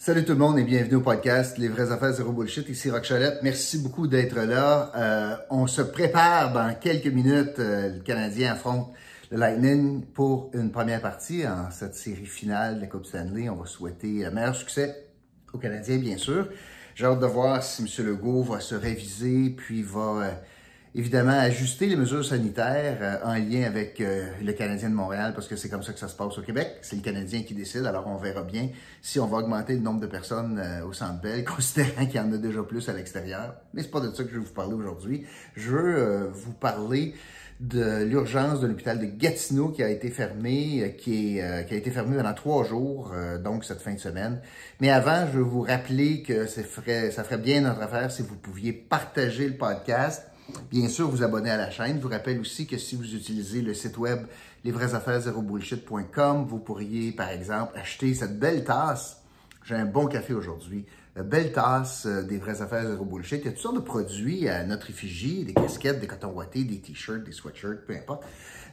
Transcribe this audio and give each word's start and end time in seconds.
Salut 0.00 0.24
tout 0.24 0.30
le 0.30 0.38
monde 0.38 0.60
et 0.60 0.62
bienvenue 0.62 0.94
au 0.94 1.00
podcast 1.00 1.58
Les 1.58 1.66
vraies 1.66 1.90
affaires 1.90 2.12
zéro 2.12 2.30
bullshit. 2.30 2.68
Ici 2.68 2.88
Rock 2.88 3.02
Chalette. 3.02 3.40
Merci 3.42 3.78
beaucoup 3.78 4.06
d'être 4.06 4.36
là. 4.36 4.92
Euh, 4.94 5.36
on 5.50 5.66
se 5.66 5.82
prépare 5.82 6.52
dans 6.52 6.72
quelques 6.78 7.08
minutes. 7.08 7.58
Euh, 7.58 7.96
le 7.96 8.00
Canadien 8.02 8.52
affronte 8.52 8.92
le 9.32 9.38
Lightning 9.38 10.04
pour 10.06 10.52
une 10.54 10.70
première 10.70 11.02
partie 11.02 11.44
en 11.44 11.72
cette 11.72 11.96
série 11.96 12.26
finale 12.26 12.76
de 12.76 12.82
la 12.82 12.86
Coupe 12.86 13.06
Stanley. 13.06 13.48
On 13.48 13.56
va 13.56 13.66
souhaiter 13.66 14.22
le 14.22 14.30
meilleur 14.30 14.54
succès 14.54 15.08
aux 15.52 15.58
Canadiens, 15.58 15.98
bien 15.98 16.16
sûr. 16.16 16.46
J'ai 16.94 17.04
hâte 17.04 17.18
de 17.18 17.26
voir 17.26 17.60
si 17.64 17.82
M. 17.82 18.06
Legault 18.06 18.44
va 18.44 18.60
se 18.60 18.76
réviser 18.76 19.50
puis 19.50 19.82
va 19.82 20.00
euh, 20.00 20.30
évidemment 20.94 21.38
ajuster 21.38 21.86
les 21.86 21.96
mesures 21.96 22.24
sanitaires 22.24 22.98
euh, 23.00 23.16
en 23.24 23.34
lien 23.34 23.64
avec 23.64 24.00
euh, 24.00 24.28
le 24.42 24.52
Canadien 24.52 24.90
de 24.90 24.94
Montréal, 24.94 25.32
parce 25.34 25.46
que 25.46 25.56
c'est 25.56 25.68
comme 25.68 25.82
ça 25.82 25.92
que 25.92 25.98
ça 25.98 26.08
se 26.08 26.16
passe 26.16 26.38
au 26.38 26.42
Québec. 26.42 26.78
C'est 26.82 26.96
le 26.96 27.02
Canadien 27.02 27.42
qui 27.42 27.54
décide, 27.54 27.84
alors 27.84 28.06
on 28.06 28.16
verra 28.16 28.42
bien 28.42 28.70
si 29.02 29.20
on 29.20 29.26
va 29.26 29.38
augmenter 29.38 29.74
le 29.74 29.80
nombre 29.80 30.00
de 30.00 30.06
personnes 30.06 30.58
euh, 30.58 30.84
au 30.84 30.92
Centre 30.92 31.20
Bell, 31.20 31.44
considérant 31.56 32.06
qu'il 32.06 32.16
y 32.16 32.20
en 32.20 32.32
a 32.32 32.38
déjà 32.38 32.62
plus 32.62 32.88
à 32.88 32.92
l'extérieur. 32.92 33.54
Mais 33.74 33.82
c'est 33.82 33.90
pas 33.90 34.00
de 34.00 34.10
ça 34.12 34.24
que 34.24 34.30
je 34.30 34.38
vais 34.38 34.44
vous 34.44 34.52
parler 34.52 34.74
aujourd'hui. 34.74 35.24
Je 35.56 35.70
veux 35.70 36.30
vous 36.32 36.52
parler 36.52 37.14
de 37.60 38.04
l'urgence 38.04 38.60
de 38.60 38.68
l'hôpital 38.68 39.00
de 39.00 39.06
Gatineau 39.06 39.68
qui 39.70 39.82
a 39.82 39.90
été 39.90 40.10
fermé, 40.10 40.96
qui, 40.98 41.38
est, 41.38 41.66
qui 41.66 41.74
a 41.74 41.76
été 41.76 41.90
fermé 41.90 42.16
pendant 42.16 42.34
trois 42.34 42.64
jours, 42.64 43.12
donc 43.42 43.64
cette 43.64 43.80
fin 43.80 43.92
de 43.92 43.98
semaine. 43.98 44.40
Mais 44.80 44.90
avant, 44.90 45.26
je 45.26 45.38
veux 45.38 45.44
vous 45.44 45.62
rappeler 45.62 46.22
que 46.22 46.46
ça 46.46 46.62
ferait, 46.62 47.10
ça 47.10 47.24
ferait 47.24 47.38
bien 47.38 47.62
notre 47.62 47.82
affaire 47.82 48.12
si 48.12 48.22
vous 48.22 48.36
pouviez 48.36 48.72
partager 48.72 49.48
le 49.48 49.56
podcast 49.56 50.28
Bien 50.70 50.88
sûr, 50.88 51.08
vous 51.08 51.22
abonner 51.22 51.50
à 51.50 51.56
la 51.56 51.70
chaîne. 51.70 51.96
Je 51.96 52.02
vous 52.02 52.08
rappelle 52.08 52.40
aussi 52.40 52.66
que 52.66 52.78
si 52.78 52.96
vous 52.96 53.14
utilisez 53.14 53.62
le 53.62 53.74
site 53.74 53.98
web 53.98 54.26
lesvraiesaffaires 54.64 55.20
vous 55.32 56.58
pourriez, 56.58 57.12
par 57.12 57.30
exemple, 57.30 57.72
acheter 57.76 58.14
cette 58.14 58.38
belle 58.38 58.64
tasse. 58.64 59.22
J'ai 59.64 59.74
un 59.74 59.84
bon 59.84 60.06
café 60.06 60.34
aujourd'hui. 60.34 60.86
Belle 61.16 61.52
tasse 61.52 62.06
euh, 62.06 62.22
des 62.22 62.38
vraies 62.38 62.62
affaires 62.62 62.86
zéro 62.86 63.04
bullshit. 63.04 63.40
Il 63.42 63.46
y 63.46 63.48
a 63.48 63.52
toutes 63.52 63.60
sortes 63.60 63.76
de 63.76 63.80
produits 63.80 64.48
à 64.48 64.64
notre 64.64 64.88
effigie, 64.88 65.44
des 65.44 65.52
casquettes, 65.52 66.00
des 66.00 66.06
cotons 66.06 66.32
des 66.54 66.80
t-shirts, 66.80 67.24
des 67.24 67.32
sweatshirts, 67.32 67.84
peu 67.86 67.94
importe. 67.94 68.24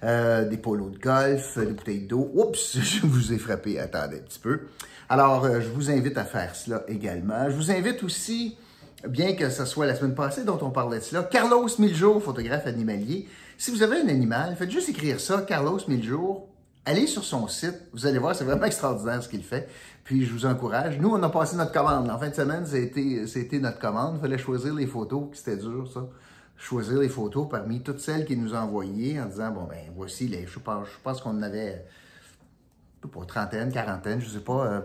Euh, 0.04 0.48
des 0.48 0.58
polos 0.58 0.92
de 0.92 1.00
golf, 1.00 1.58
des 1.58 1.74
bouteilles 1.74 2.06
d'eau. 2.06 2.32
Oups, 2.36 2.80
je 2.80 3.06
vous 3.06 3.34
ai 3.34 3.38
frappé. 3.40 3.80
Attendez 3.80 4.18
un 4.18 4.22
petit 4.22 4.40
peu. 4.40 4.62
Alors, 5.10 5.46
euh, 5.46 5.60
je 5.60 5.70
vous 5.70 5.90
invite 5.90 6.18
à 6.18 6.24
faire 6.24 6.56
cela 6.56 6.84
également. 6.88 7.50
Je 7.50 7.56
vous 7.56 7.72
invite 7.72 8.04
aussi 8.04 8.58
bien 9.08 9.34
que 9.34 9.50
ce 9.50 9.66
soit 9.66 9.86
la 9.86 9.96
semaine 9.96 10.16
passée 10.16 10.44
dont 10.44 10.60
on 10.62 10.72
parlait 10.72 11.00
de 11.00 11.04
cela. 11.04 11.24
Carlos 11.24 11.68
Miljour, 11.80 12.22
photographe 12.22 12.68
animalier. 12.68 13.28
Si 13.58 13.72
vous 13.72 13.84
avez 13.84 13.98
un 13.98 14.08
animal, 14.08 14.56
faites 14.56 14.72
juste 14.72 14.90
écrire 14.90 15.20
ça, 15.20 15.42
Carlos 15.42 15.80
Miljour. 15.88 16.48
Allez 16.86 17.08
sur 17.08 17.24
son 17.24 17.48
site, 17.48 17.82
vous 17.94 18.06
allez 18.06 18.20
voir, 18.20 18.36
c'est 18.36 18.44
vraiment 18.44 18.66
extraordinaire 18.66 19.22
ce 19.24 19.30
qu'il 19.30 19.44
fait. 19.44 19.68
Puis 20.04 20.26
je 20.26 20.32
vous 20.32 20.46
encourage. 20.46 21.00
Nous, 21.00 21.10
on 21.10 21.22
a 21.24 21.30
passé 21.30 21.56
notre 21.56 21.72
commande. 21.72 22.10
En 22.10 22.20
fin 22.20 22.30
de 22.30 22.36
semaine, 22.36 22.66
c'était, 22.66 23.60
notre 23.60 23.80
commande. 23.80 24.18
Il 24.18 24.22
fallait 24.22 24.38
choisir 24.38 24.74
les 24.74 24.86
photos, 24.86 25.30
c'était 25.34 25.58
dur 25.58 25.90
ça. 25.92 26.08
Choisir 26.58 27.00
les 27.00 27.10
photos 27.10 27.48
parmi 27.50 27.82
toutes 27.82 28.00
celles 28.00 28.24
qu'il 28.26 28.42
nous 28.42 28.54
a 28.54 28.60
envoyées 28.60 29.20
en 29.20 29.26
disant, 29.26 29.52
bon 29.52 29.64
ben 29.64 29.80
voici 29.96 30.28
les. 30.28 30.48
Je 30.48 30.60
pense, 30.60 30.88
je 30.88 31.02
pense 31.04 31.22
qu'on 31.22 31.32
en 31.32 31.42
avait 31.42 31.86
pas 33.12 33.26
trentaine, 33.26 33.72
quarantaine, 33.72 34.22
je 34.22 34.30
sais 34.30 34.40
pas. 34.40 34.66
Euh, 34.66 34.82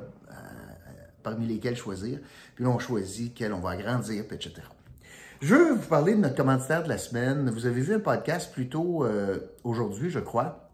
parmi 1.22 1.46
lesquels 1.46 1.76
choisir. 1.76 2.18
Puis 2.54 2.64
là, 2.64 2.70
on 2.70 2.78
choisit 2.78 3.34
quels 3.34 3.52
on 3.52 3.60
va 3.60 3.70
agrandir, 3.70 4.24
etc. 4.30 4.62
Je 5.40 5.54
veux 5.54 5.72
vous 5.72 5.88
parler 5.88 6.14
de 6.14 6.20
notre 6.20 6.36
commanditaire 6.36 6.82
de 6.82 6.88
la 6.90 6.98
semaine. 6.98 7.48
Vous 7.48 7.64
avez 7.64 7.80
vu 7.80 7.94
un 7.94 8.00
podcast 8.00 8.52
plus 8.52 8.68
tôt 8.68 9.06
euh, 9.06 9.38
aujourd'hui, 9.64 10.10
je 10.10 10.18
crois, 10.18 10.68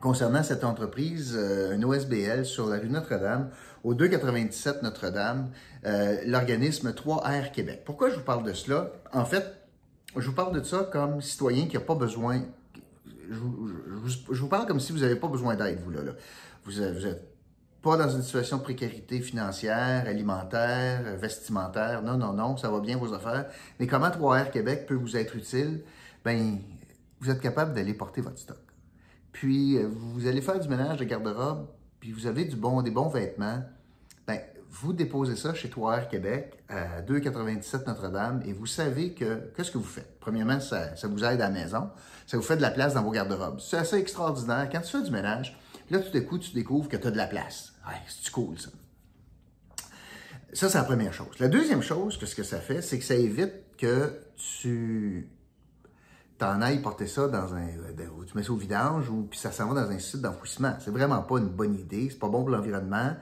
concernant 0.00 0.42
cette 0.42 0.64
entreprise, 0.64 1.36
euh, 1.38 1.76
un 1.76 1.82
OSBL 1.84 2.44
sur 2.44 2.66
la 2.66 2.80
rue 2.80 2.88
Notre-Dame, 2.88 3.50
au 3.84 3.94
297 3.94 4.82
Notre-Dame, 4.82 5.50
euh, 5.86 6.16
l'organisme 6.26 6.90
3R 6.90 7.52
Québec. 7.52 7.82
Pourquoi 7.84 8.10
je 8.10 8.16
vous 8.16 8.24
parle 8.24 8.42
de 8.42 8.52
cela? 8.52 8.90
En 9.12 9.24
fait, 9.24 9.44
je 10.16 10.26
vous 10.26 10.34
parle 10.34 10.52
de 10.58 10.64
ça 10.64 10.88
comme 10.92 11.20
citoyen 11.20 11.68
qui 11.68 11.76
n'a 11.76 11.80
pas 11.80 11.94
besoin. 11.94 12.42
Je 13.30 13.36
vous, 14.34 14.48
parle 14.48 14.66
comme 14.66 14.80
si 14.80 14.90
vous 14.90 14.98
n'avez 14.98 15.16
pas 15.16 15.28
besoin 15.28 15.54
d'aide, 15.54 15.78
vous, 15.84 15.92
là. 15.92 16.02
là. 16.02 16.12
Vous, 16.64 16.72
vous 16.72 17.06
êtes 17.06 17.31
pas 17.82 17.96
dans 17.96 18.08
une 18.08 18.22
situation 18.22 18.58
de 18.58 18.62
précarité 18.62 19.20
financière, 19.20 20.06
alimentaire, 20.06 21.16
vestimentaire. 21.16 22.02
Non, 22.02 22.16
non, 22.16 22.32
non, 22.32 22.56
ça 22.56 22.70
va 22.70 22.80
bien 22.80 22.96
vos 22.96 23.12
affaires. 23.12 23.46
Mais 23.80 23.88
comment 23.88 24.08
3R 24.08 24.50
Québec 24.50 24.86
peut 24.86 24.94
vous 24.94 25.16
être 25.16 25.34
utile? 25.34 25.82
Ben, 26.24 26.60
vous 27.20 27.30
êtes 27.30 27.40
capable 27.40 27.74
d'aller 27.74 27.94
porter 27.94 28.20
votre 28.20 28.38
stock. 28.38 28.60
Puis, 29.32 29.78
euh, 29.78 29.88
vous 29.90 30.26
allez 30.26 30.40
faire 30.40 30.60
du 30.60 30.68
ménage 30.68 30.98
de 30.98 31.04
garde-robe, 31.04 31.66
puis 31.98 32.12
vous 32.12 32.26
avez 32.26 32.44
du 32.44 32.54
bon, 32.54 32.82
des 32.82 32.90
bons 32.90 33.08
vêtements. 33.08 33.62
Ben, 34.26 34.38
vous 34.70 34.92
déposez 34.92 35.36
ça 35.36 35.52
chez 35.52 35.68
3R 35.68 36.08
Québec 36.08 36.62
à 36.68 37.02
2,97 37.02 37.86
Notre-Dame 37.86 38.42
et 38.46 38.52
vous 38.52 38.66
savez 38.66 39.12
que, 39.12 39.50
qu'est-ce 39.56 39.70
que 39.70 39.78
vous 39.78 39.84
faites? 39.84 40.18
Premièrement, 40.20 40.60
ça, 40.60 40.94
ça 40.96 41.08
vous 41.08 41.24
aide 41.24 41.40
à 41.40 41.48
la 41.48 41.50
maison. 41.50 41.90
Ça 42.26 42.36
vous 42.36 42.42
fait 42.42 42.56
de 42.56 42.62
la 42.62 42.70
place 42.70 42.94
dans 42.94 43.02
vos 43.02 43.10
garde-robes. 43.10 43.60
C'est 43.60 43.76
assez 43.76 43.96
extraordinaire. 43.96 44.68
Quand 44.70 44.80
tu 44.80 44.96
fais 44.96 45.02
du 45.02 45.10
ménage, 45.10 45.58
là, 45.90 45.98
tout 45.98 46.10
d'un 46.10 46.20
coup, 46.20 46.38
tu 46.38 46.52
découvres 46.52 46.88
que 46.88 46.96
tu 46.96 47.06
as 47.06 47.10
de 47.10 47.16
la 47.16 47.26
place. 47.26 47.71
Ouais, 47.86 48.00
c'est 48.08 48.30
cool, 48.30 48.58
ça. 48.58 48.70
Ça, 50.52 50.68
c'est 50.68 50.78
la 50.78 50.84
première 50.84 51.14
chose. 51.14 51.38
La 51.38 51.48
deuxième 51.48 51.82
chose, 51.82 52.18
que 52.18 52.26
ce 52.26 52.34
que 52.34 52.42
ça 52.42 52.60
fait, 52.60 52.82
c'est 52.82 52.98
que 52.98 53.04
ça 53.04 53.14
évite 53.14 53.76
que 53.78 54.20
tu 54.36 55.28
t'en 56.38 56.60
ailles 56.60 56.82
porter 56.82 57.06
ça 57.06 57.28
dans 57.28 57.54
un. 57.54 57.66
Tu 58.26 58.36
mets 58.36 58.42
ça 58.42 58.52
au 58.52 58.56
vidange 58.56 59.08
ou 59.08 59.22
puis 59.22 59.38
ça 59.38 59.52
s'en 59.52 59.68
va 59.68 59.82
dans 59.82 59.90
un 59.90 59.98
site 59.98 60.20
d'enfouissement. 60.20 60.74
C'est 60.80 60.90
vraiment 60.90 61.22
pas 61.22 61.38
une 61.38 61.48
bonne 61.48 61.74
idée. 61.74 62.08
C'est 62.10 62.18
pas 62.18 62.28
bon 62.28 62.40
pour 62.40 62.50
l'environnement. 62.50 63.16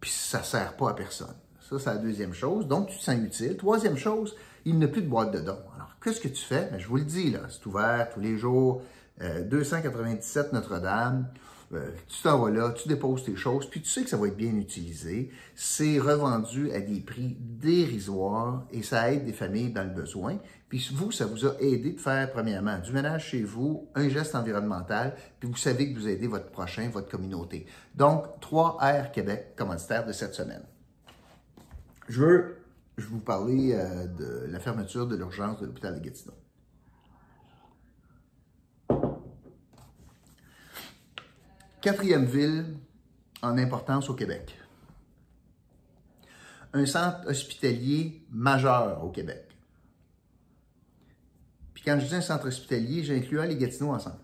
Puis 0.00 0.10
ça 0.10 0.42
sert 0.42 0.76
pas 0.76 0.90
à 0.90 0.94
personne. 0.94 1.34
Ça, 1.60 1.78
c'est 1.78 1.90
la 1.90 1.96
deuxième 1.96 2.34
chose. 2.34 2.66
Donc, 2.66 2.88
tu 2.88 2.98
te 2.98 3.02
sens 3.02 3.16
utile. 3.16 3.56
Troisième 3.56 3.96
chose, 3.96 4.34
il 4.64 4.76
n'y 4.76 4.84
a 4.84 4.88
plus 4.88 5.02
de 5.02 5.08
boîte 5.08 5.30
de 5.32 5.40
dons. 5.40 5.62
Alors, 5.76 5.96
qu'est-ce 6.02 6.20
que 6.20 6.28
tu 6.28 6.42
fais? 6.42 6.68
Ben, 6.70 6.78
je 6.78 6.88
vous 6.88 6.96
le 6.96 7.04
dis, 7.04 7.30
là, 7.30 7.40
c'est 7.48 7.64
ouvert 7.66 8.08
tous 8.12 8.20
les 8.20 8.36
jours. 8.36 8.82
297 9.20 10.46
euh, 10.46 10.48
Notre-Dame. 10.52 11.28
Euh, 11.72 11.90
tu 12.06 12.22
t'en 12.22 12.38
vas 12.38 12.50
là, 12.50 12.72
tu 12.72 12.88
déposes 12.88 13.24
tes 13.24 13.36
choses, 13.36 13.68
puis 13.68 13.80
tu 13.80 13.88
sais 13.88 14.02
que 14.02 14.10
ça 14.10 14.16
va 14.16 14.28
être 14.28 14.36
bien 14.36 14.54
utilisé. 14.56 15.30
C'est 15.54 15.98
revendu 15.98 16.70
à 16.72 16.80
des 16.80 17.00
prix 17.00 17.36
dérisoires 17.40 18.66
et 18.70 18.82
ça 18.82 19.12
aide 19.12 19.24
des 19.24 19.32
familles 19.32 19.72
dans 19.72 19.84
le 19.84 19.90
besoin. 19.90 20.38
Puis 20.68 20.90
vous, 20.92 21.12
ça 21.12 21.26
vous 21.26 21.46
a 21.46 21.54
aidé 21.60 21.92
de 21.92 22.00
faire, 22.00 22.30
premièrement, 22.32 22.78
du 22.78 22.92
ménage 22.92 23.26
chez 23.26 23.42
vous, 23.42 23.88
un 23.94 24.08
geste 24.08 24.34
environnemental, 24.34 25.14
puis 25.38 25.48
vous 25.48 25.56
savez 25.56 25.92
que 25.92 25.98
vous 25.98 26.08
aidez 26.08 26.26
votre 26.26 26.50
prochain, 26.50 26.88
votre 26.92 27.08
communauté. 27.08 27.66
Donc, 27.94 28.24
3R 28.40 29.10
Québec, 29.12 29.54
commanditaire 29.56 30.06
de 30.06 30.12
cette 30.12 30.34
semaine. 30.34 30.62
Je 32.08 32.20
veux, 32.20 32.56
je 32.98 33.06
vous 33.06 33.20
parler 33.20 33.72
euh, 33.72 34.06
de 34.06 34.46
la 34.50 34.60
fermeture 34.60 35.06
de 35.06 35.16
l'urgence 35.16 35.60
de 35.60 35.66
l'hôpital 35.66 35.94
de 35.94 36.04
Gatineau. 36.04 36.34
Quatrième 41.84 42.24
ville 42.24 42.78
en 43.42 43.58
importance 43.58 44.08
au 44.08 44.14
Québec. 44.14 44.58
Un 46.72 46.86
centre 46.86 47.28
hospitalier 47.28 48.24
majeur 48.30 49.04
au 49.04 49.10
Québec. 49.10 49.54
Puis 51.74 51.84
quand 51.84 52.00
je 52.00 52.06
dis 52.06 52.14
un 52.14 52.22
centre 52.22 52.46
hospitalier, 52.46 53.04
j'inclus 53.04 53.46
les 53.46 53.58
Gatineau 53.58 53.92
ensemble. 53.92 54.16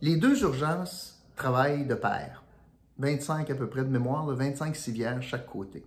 Les 0.00 0.18
deux 0.18 0.40
urgences 0.40 1.20
travaillent 1.34 1.84
de 1.84 1.96
pair. 1.96 2.44
25 2.98 3.50
à 3.50 3.54
peu 3.56 3.68
près 3.68 3.82
de 3.82 3.90
mémoire, 3.90 4.26
25 4.26 4.76
civières 4.76 5.20
chaque 5.20 5.46
côté. 5.46 5.84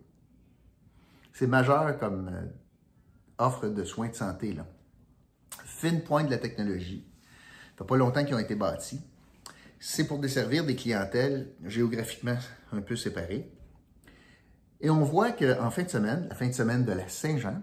C'est 1.32 1.48
majeur 1.48 1.98
comme 2.00 2.28
euh, 2.28 2.48
offre 3.38 3.70
de 3.70 3.86
soins 3.86 4.10
de 4.10 4.16
santé. 4.16 4.52
Là. 4.52 4.68
Fine 5.64 6.04
pointe 6.04 6.26
de 6.26 6.32
la 6.32 6.38
technologie. 6.38 7.08
Ça 7.72 7.78
fait 7.78 7.86
pas 7.86 7.96
longtemps 7.96 8.26
qu'ils 8.26 8.36
ont 8.36 8.40
été 8.40 8.56
bâtis 8.56 9.00
c'est 9.86 10.08
pour 10.08 10.20
desservir 10.20 10.66
des 10.66 10.78
clientèles 10.78 11.52
géographiquement 11.66 12.38
un 12.72 12.80
peu 12.80 12.96
séparées. 12.96 13.52
Et 14.80 14.90
on 14.90 15.04
voit 15.04 15.34
qu'en 15.34 15.70
fin 15.72 15.84
de 15.84 15.90
semaine, 15.90 16.26
la 16.30 16.36
fin 16.36 16.48
de 16.48 16.54
semaine 16.54 16.86
de 16.86 16.94
la 16.94 17.10
Saint-Jean, 17.10 17.62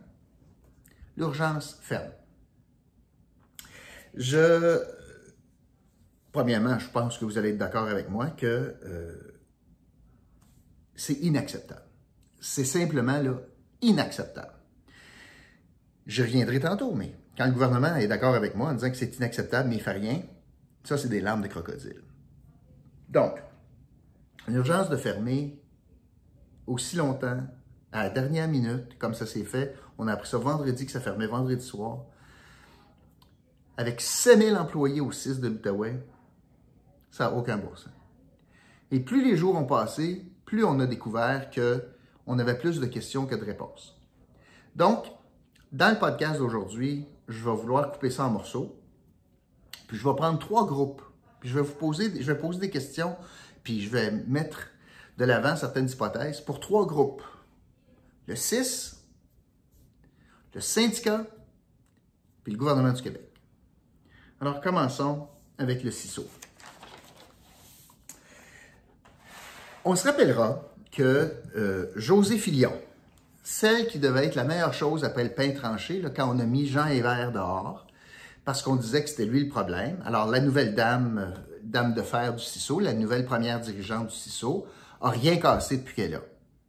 l'urgence 1.17 1.79
ferme. 1.81 2.13
Je, 4.13 4.83
premièrement, 6.31 6.79
je 6.79 6.91
pense 6.91 7.17
que 7.17 7.25
vous 7.25 7.39
allez 7.39 7.51
être 7.51 7.59
d'accord 7.59 7.89
avec 7.89 8.11
moi 8.11 8.27
que 8.29 8.75
euh, 8.85 9.41
c'est 10.95 11.21
inacceptable. 11.21 11.89
C'est 12.39 12.67
simplement 12.67 13.19
là, 13.19 13.41
inacceptable. 13.81 14.53
Je 16.05 16.23
reviendrai 16.23 16.61
tantôt, 16.61 16.95
mais 16.95 17.15
quand 17.39 17.47
le 17.47 17.53
gouvernement 17.53 17.97
est 17.97 18.09
d'accord 18.09 18.35
avec 18.35 18.57
moi 18.57 18.69
en 18.69 18.75
disant 18.75 18.91
que 18.91 18.97
c'est 18.99 19.17
inacceptable, 19.17 19.71
mais 19.71 19.77
il 19.77 19.79
ne 19.79 19.85
fait 19.85 19.93
rien, 19.93 20.23
ça, 20.85 20.99
c'est 20.99 21.09
des 21.09 21.23
larmes 21.23 21.43
de 21.43 21.49
crocodile. 21.49 22.03
Donc, 23.11 23.43
une 24.49 24.55
urgence 24.55 24.89
de 24.89 24.97
fermer 24.97 25.61
aussi 26.67 26.97
longtemps, 26.97 27.41
à 27.93 28.05
la 28.05 28.11
dernière 28.11 28.49
minute, 28.49 28.97
comme 28.99 29.15
ça 29.15 29.27
s'est 29.27 29.45
fait, 29.45 29.75
on 29.99 30.07
a 30.07 30.13
appris 30.13 30.29
ça 30.29 30.39
vendredi 30.39 30.87
que 30.87 30.93
ça 30.93 31.01
fermait 31.01 31.27
vendredi 31.27 31.65
soir, 31.65 32.05
avec 33.77 34.01
7000 34.01 34.57
employés 34.57 35.01
au 35.01 35.11
6 35.11 35.41
de 35.41 35.49
l'Outaouais, 35.49 36.01
ça 37.11 37.25
n'a 37.25 37.37
aucun 37.37 37.57
bon. 37.59 37.73
Et 38.91 39.01
plus 39.01 39.25
les 39.25 39.37
jours 39.37 39.57
ont 39.57 39.65
passé, 39.65 40.31
plus 40.45 40.65
on 40.65 40.79
a 40.81 40.87
découvert 40.87 41.51
qu'on 41.51 42.39
avait 42.39 42.59
plus 42.59 42.79
de 42.79 42.87
questions 42.87 43.27
que 43.27 43.35
de 43.35 43.45
réponses. 43.45 44.01
Donc, 44.77 45.07
dans 45.73 45.91
le 45.91 45.99
podcast 45.99 46.39
d'aujourd'hui, 46.39 47.07
je 47.29 47.45
vais 47.45 47.55
vouloir 47.55 47.91
couper 47.93 48.11
ça 48.11 48.27
en 48.27 48.31
morceaux. 48.31 48.77
Puis 49.89 49.97
je 49.97 50.09
vais 50.09 50.15
prendre 50.15 50.39
trois 50.39 50.67
groupes. 50.67 51.03
Puis 51.41 51.49
je 51.49 51.55
vais 51.55 51.63
vous 51.63 51.75
poser, 51.75 52.23
je 52.23 52.33
vais 52.33 52.39
poser 52.39 52.61
des 52.61 52.71
questions, 52.71 53.17
puis 53.63 53.83
je 53.83 53.91
vais 53.91 54.11
mettre 54.11 54.69
de 55.19 55.25
l'avant 55.25 55.57
certaines 55.57 55.89
hypothèses 55.89 56.41
pour 56.41 56.61
trois 56.61 56.87
groupes. 56.87 57.23
Le 58.27 58.37
6, 58.37 59.03
le 60.55 60.61
syndicat, 60.61 61.27
puis 62.45 62.53
le 62.53 62.59
gouvernement 62.59 62.93
du 62.93 63.03
Québec. 63.03 63.31
Alors 64.41 64.61
commençons 64.61 65.29
avec 65.59 65.83
le 65.83 65.91
CISO. 65.91 66.27
On 69.85 69.97
se 69.97 70.07
rappellera 70.07 70.63
que 70.93 71.33
euh, 71.57 71.91
José 71.97 72.39
Filion, 72.39 72.73
celle 73.43 73.87
qui 73.87 73.99
devait 73.99 74.27
être 74.27 74.35
la 74.35 74.45
meilleure 74.45 74.75
chose 74.75 75.05
après 75.05 75.25
le 75.25 75.31
pain 75.31 75.53
tranché, 75.53 76.01
là, 76.01 76.11
quand 76.11 76.35
on 76.35 76.39
a 76.39 76.45
mis 76.45 76.67
Jean 76.67 76.87
Hébert 76.87 77.33
dehors, 77.33 77.87
parce 78.45 78.63
qu'on 78.63 78.77
disait 78.77 79.03
que 79.05 79.11
c'était 79.11 79.27
lui 79.27 79.45
le 79.45 79.49
problème. 79.49 80.03
Alors, 80.05 80.27
la 80.29 80.41
nouvelle 80.41 80.75
dame, 80.75 81.19
euh, 81.19 81.59
dame 81.63 81.95
de 81.95 82.03
fer 82.03 82.35
du 82.35 82.43
CISO, 82.43 82.81
la 82.81 82.95
nouvelle 82.95 83.25
première 83.25 83.61
dirigeante 83.61 84.09
du 84.09 84.15
CISO, 84.15 84.67
a 85.01 85.11
rien 85.11 85.37
cassé 85.37 85.79
depuis 85.79 85.95
qu'elle 85.95 86.13
est 86.13 86.15
là. 86.15 86.23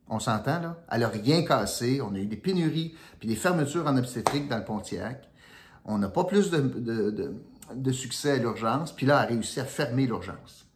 On 0.07 0.19
s'entend, 0.19 0.59
là? 0.59 0.83
Elle 0.91 1.03
a 1.03 1.09
rien 1.09 1.43
cassé. 1.43 2.01
On 2.01 2.13
a 2.13 2.19
eu 2.19 2.25
des 2.25 2.37
pénuries, 2.37 2.95
puis 3.19 3.27
des 3.27 3.35
fermetures 3.35 3.87
en 3.87 3.97
obstétrique 3.97 4.49
dans 4.49 4.57
le 4.57 4.65
Pontiac. 4.65 5.29
On 5.85 5.97
n'a 5.97 6.09
pas 6.09 6.25
plus 6.25 6.51
de, 6.51 6.59
de, 6.59 7.33
de 7.73 7.91
succès 7.91 8.31
à 8.31 8.37
l'urgence, 8.37 8.91
puis 8.91 9.05
là, 9.05 9.19
elle 9.19 9.25
a 9.25 9.35
réussi 9.35 9.59
à 9.59 9.65
fermer 9.65 10.05
l'urgence. 10.05 10.67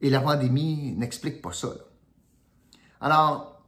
Et 0.00 0.10
la 0.10 0.20
pandémie 0.20 0.92
n'explique 0.92 1.42
pas 1.42 1.52
ça. 1.52 1.74
Alors, 3.00 3.62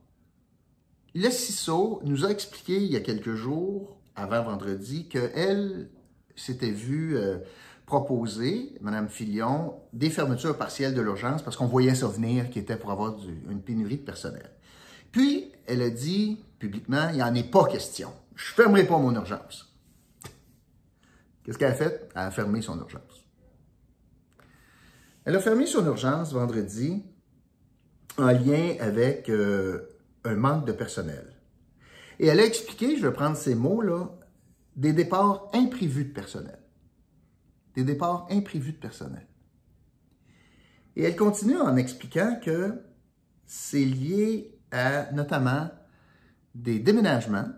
le 1.14 1.28
CISO 1.30 2.00
nous 2.04 2.24
a 2.24 2.30
expliqué 2.30 2.76
il 2.76 2.90
y 2.90 2.96
a 2.96 3.00
quelques 3.00 3.34
jours, 3.34 3.99
avant 4.20 4.42
vendredi, 4.42 5.08
qu'elle 5.08 5.88
s'était 6.36 6.70
vue 6.70 7.16
euh, 7.16 7.38
proposer, 7.86 8.74
Mme 8.80 9.08
Filion, 9.08 9.74
des 9.92 10.10
fermetures 10.10 10.56
partielles 10.56 10.94
de 10.94 11.00
l'urgence 11.00 11.42
parce 11.42 11.56
qu'on 11.56 11.66
voyait 11.66 11.94
ça 11.94 12.06
venir 12.06 12.50
qui 12.50 12.58
était 12.58 12.76
pour 12.76 12.90
avoir 12.90 13.16
une 13.48 13.62
pénurie 13.62 13.98
de 13.98 14.04
personnel. 14.04 14.50
Puis, 15.10 15.52
elle 15.66 15.82
a 15.82 15.90
dit 15.90 16.44
publiquement, 16.58 17.08
il 17.10 17.16
n'y 17.16 17.22
en 17.22 17.34
est 17.34 17.50
pas 17.50 17.64
question. 17.66 18.12
Je 18.36 18.52
fermerai 18.52 18.86
pas 18.86 18.98
mon 18.98 19.14
urgence. 19.14 19.74
Qu'est-ce 21.42 21.58
qu'elle 21.58 21.72
a 21.72 21.74
fait? 21.74 22.08
Elle 22.14 22.22
a 22.22 22.30
fermé 22.30 22.62
son 22.62 22.78
urgence. 22.78 23.26
Elle 25.24 25.36
a 25.36 25.40
fermé 25.40 25.66
son 25.66 25.84
urgence 25.84 26.32
vendredi 26.32 27.02
en 28.18 28.28
lien 28.28 28.76
avec 28.80 29.28
euh, 29.28 29.88
un 30.24 30.34
manque 30.34 30.66
de 30.66 30.72
personnel. 30.72 31.39
Et 32.20 32.26
elle 32.26 32.38
a 32.38 32.44
expliqué, 32.44 32.96
je 32.96 33.06
vais 33.06 33.12
prendre 33.12 33.36
ces 33.36 33.54
mots-là, 33.54 34.10
des 34.76 34.92
départs 34.92 35.48
imprévus 35.54 36.04
de 36.04 36.12
personnel. 36.12 36.58
Des 37.74 37.82
départs 37.82 38.26
imprévus 38.30 38.72
de 38.72 38.76
personnel. 38.76 39.26
Et 40.96 41.02
elle 41.02 41.16
continue 41.16 41.56
en 41.56 41.76
expliquant 41.76 42.38
que 42.44 42.80
c'est 43.46 43.84
lié 43.84 44.56
à 44.70 45.10
notamment 45.12 45.70
des 46.54 46.78
déménagements 46.78 47.48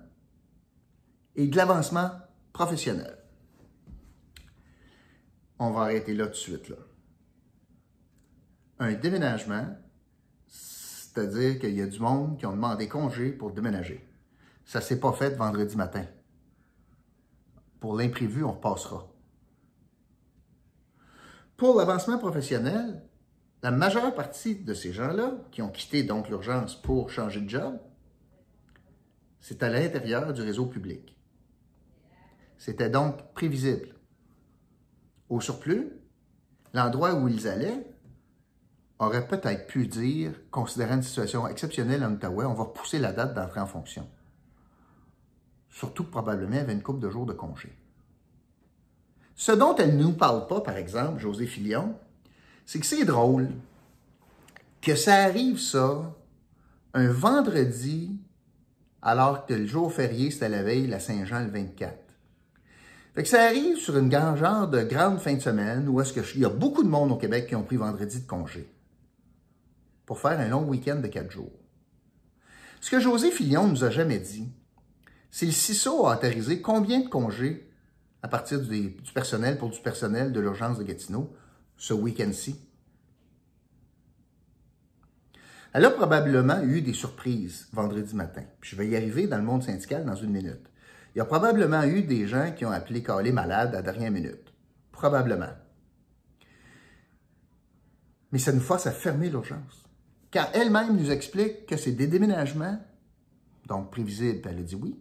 et 1.37 1.49
de 1.49 1.56
l'avancement 1.56 2.12
professionnel. 2.55 3.19
On 5.59 5.73
va 5.73 5.82
arrêter 5.82 6.14
là 6.14 6.26
tout 6.26 6.32
de 6.32 6.37
suite. 6.37 6.69
Là 6.69 6.76
un 8.82 8.94
déménagement, 8.94 9.67
c'est-à-dire 10.49 11.59
qu'il 11.61 11.75
y 11.75 11.82
a 11.82 11.87
du 11.87 12.00
monde 12.00 12.37
qui 12.38 12.47
ont 12.47 12.53
demandé 12.53 12.88
congé 12.88 13.31
pour 13.31 13.53
déménager. 13.53 14.05
Ça 14.64 14.79
ne 14.79 14.85
s'est 14.85 15.00
pas 15.00 15.12
fait 15.12 15.31
vendredi 15.31 15.76
matin. 15.76 16.05
Pour 17.81 17.97
l'imprévu, 17.97 18.44
on 18.44 18.53
repassera. 18.53 19.09
Pour 21.56 21.76
l'avancement 21.76 22.19
professionnel, 22.19 23.03
la 23.62 23.70
majeure 23.70 24.14
partie 24.14 24.56
de 24.56 24.75
ces 24.75 24.93
gens-là, 24.93 25.35
qui 25.50 25.62
ont 25.62 25.70
quitté 25.70 26.03
donc 26.03 26.29
l'urgence 26.29 26.75
pour 26.75 27.11
changer 27.11 27.41
de 27.41 27.49
job, 27.49 27.79
c'est 29.41 29.62
à 29.62 29.69
l'intérieur 29.69 30.32
du 30.32 30.43
réseau 30.43 30.67
public. 30.67 31.17
C'était 32.59 32.91
donc 32.91 33.32
prévisible. 33.35 33.94
Au 35.29 35.41
surplus, 35.41 35.93
l'endroit 36.75 37.14
où 37.14 37.29
ils 37.29 37.49
allaient 37.49 37.87
aurait 38.99 39.26
peut-être 39.26 39.67
pu 39.67 39.87
dire, 39.87 40.32
considérant 40.50 40.94
une 40.94 41.03
situation 41.03 41.49
exceptionnelle 41.49 42.05
en 42.05 42.12
Ottawa, 42.12 42.47
on 42.49 42.55
va 42.55 42.64
repousser 42.64 42.99
la 42.99 43.12
date 43.12 43.35
d'entrée 43.35 43.61
en 43.61 43.67
fonction. 43.67 44.09
Surtout 45.82 46.05
que 46.05 46.12
probablement, 46.12 46.55
il 46.55 46.58
avait 46.61 46.75
une 46.75 46.81
couple 46.81 47.00
de 47.00 47.11
jours 47.11 47.26
de 47.26 47.32
congé. 47.32 47.76
Ce 49.34 49.50
dont 49.50 49.75
elle 49.75 49.96
ne 49.96 50.05
nous 50.05 50.12
parle 50.12 50.46
pas, 50.46 50.61
par 50.61 50.76
exemple, 50.76 51.19
José 51.19 51.44
Filion, 51.44 51.96
c'est 52.64 52.79
que 52.79 52.87
c'est 52.87 53.05
drôle 53.05 53.50
que 54.81 54.94
ça 54.94 55.25
arrive, 55.25 55.58
ça, 55.58 56.14
un 56.94 57.11
vendredi, 57.11 58.17
alors 59.02 59.44
que 59.44 59.55
le 59.55 59.67
jour 59.67 59.93
férié, 59.93 60.31
c'était 60.31 60.49
la 60.49 60.62
veille, 60.62 60.87
la 60.87 61.00
Saint-Jean, 61.00 61.40
le 61.40 61.50
24. 61.50 61.99
Fait 63.17 63.25
que 63.25 63.28
ça 63.28 63.43
arrive 63.43 63.76
sur 63.76 63.99
une 63.99 64.12
genre 64.37 64.69
de 64.69 64.82
grande 64.82 65.19
fin 65.19 65.35
de 65.35 65.40
semaine 65.40 65.88
où 65.88 66.00
est-ce 66.00 66.12
qu'il 66.12 66.43
y 66.43 66.44
a 66.44 66.49
beaucoup 66.49 66.85
de 66.85 66.88
monde 66.88 67.11
au 67.11 67.17
Québec 67.17 67.49
qui 67.49 67.56
ont 67.56 67.64
pris 67.64 67.76
vendredi 67.76 68.20
de 68.20 68.26
congé 68.28 68.73
pour 70.06 70.20
faire 70.20 70.38
un 70.38 70.46
long 70.46 70.62
week-end 70.62 71.00
de 71.00 71.08
quatre 71.08 71.32
jours. 71.32 71.58
Ce 72.81 72.88
que 72.88 73.00
José 73.00 73.32
Fillon 73.32 73.67
nous 73.67 73.82
a 73.82 73.90
jamais 73.90 74.20
dit, 74.20 74.49
c'est 75.32 75.46
le 75.46 75.52
CISO 75.52 76.06
a 76.06 76.17
autorisé 76.17 76.62
combien 76.62 77.00
de 77.00 77.08
congés 77.08 77.69
à 78.23 78.29
partir 78.29 78.61
du, 78.61 78.96
personnel 79.12 79.58
pour 79.58 79.70
du 79.70 79.81
personnel 79.81 80.31
de 80.31 80.38
l'urgence 80.38 80.79
de 80.79 80.84
Gatineau 80.84 81.34
ce 81.76 81.93
week-end-ci? 81.93 82.64
Elle 85.73 85.87
a 85.87 85.90
probablement 85.90 86.62
eu 86.62 86.82
des 86.82 86.93
surprises 86.93 87.67
vendredi 87.73 88.14
matin. 88.14 88.44
je 88.61 88.76
vais 88.76 88.87
y 88.87 88.94
arriver 88.94 89.26
dans 89.26 89.38
le 89.38 89.43
monde 89.43 89.64
syndical 89.64 90.05
dans 90.05 90.14
une 90.14 90.31
minute. 90.31 90.70
Il 91.14 91.19
y 91.19 91.20
a 91.20 91.25
probablement 91.25 91.82
eu 91.82 92.02
des 92.02 92.28
gens 92.28 92.52
qui 92.52 92.64
ont 92.64 92.70
appelé 92.70 93.02
Calais 93.02 93.32
malade 93.32 93.70
à 93.70 93.78
la 93.78 93.82
dernière 93.82 94.12
minute. 94.12 94.52
Probablement. 94.93 95.50
Mais 98.31 98.38
ça 98.38 98.52
nous 98.52 98.61
force 98.61 98.87
à 98.87 98.93
fermer 98.93 99.28
l'urgence 99.28 99.82
car 100.32 100.49
elle-même 100.55 100.96
nous 100.96 101.11
explique 101.11 101.67
que 101.67 101.76
c'est 101.76 101.93
des 101.93 102.08
déménagements, 102.08 102.78
donc 103.68 103.92
prévisibles, 103.92 104.40
elle 104.49 104.59
a 104.59 104.62
dit 104.62 104.75
oui, 104.75 104.99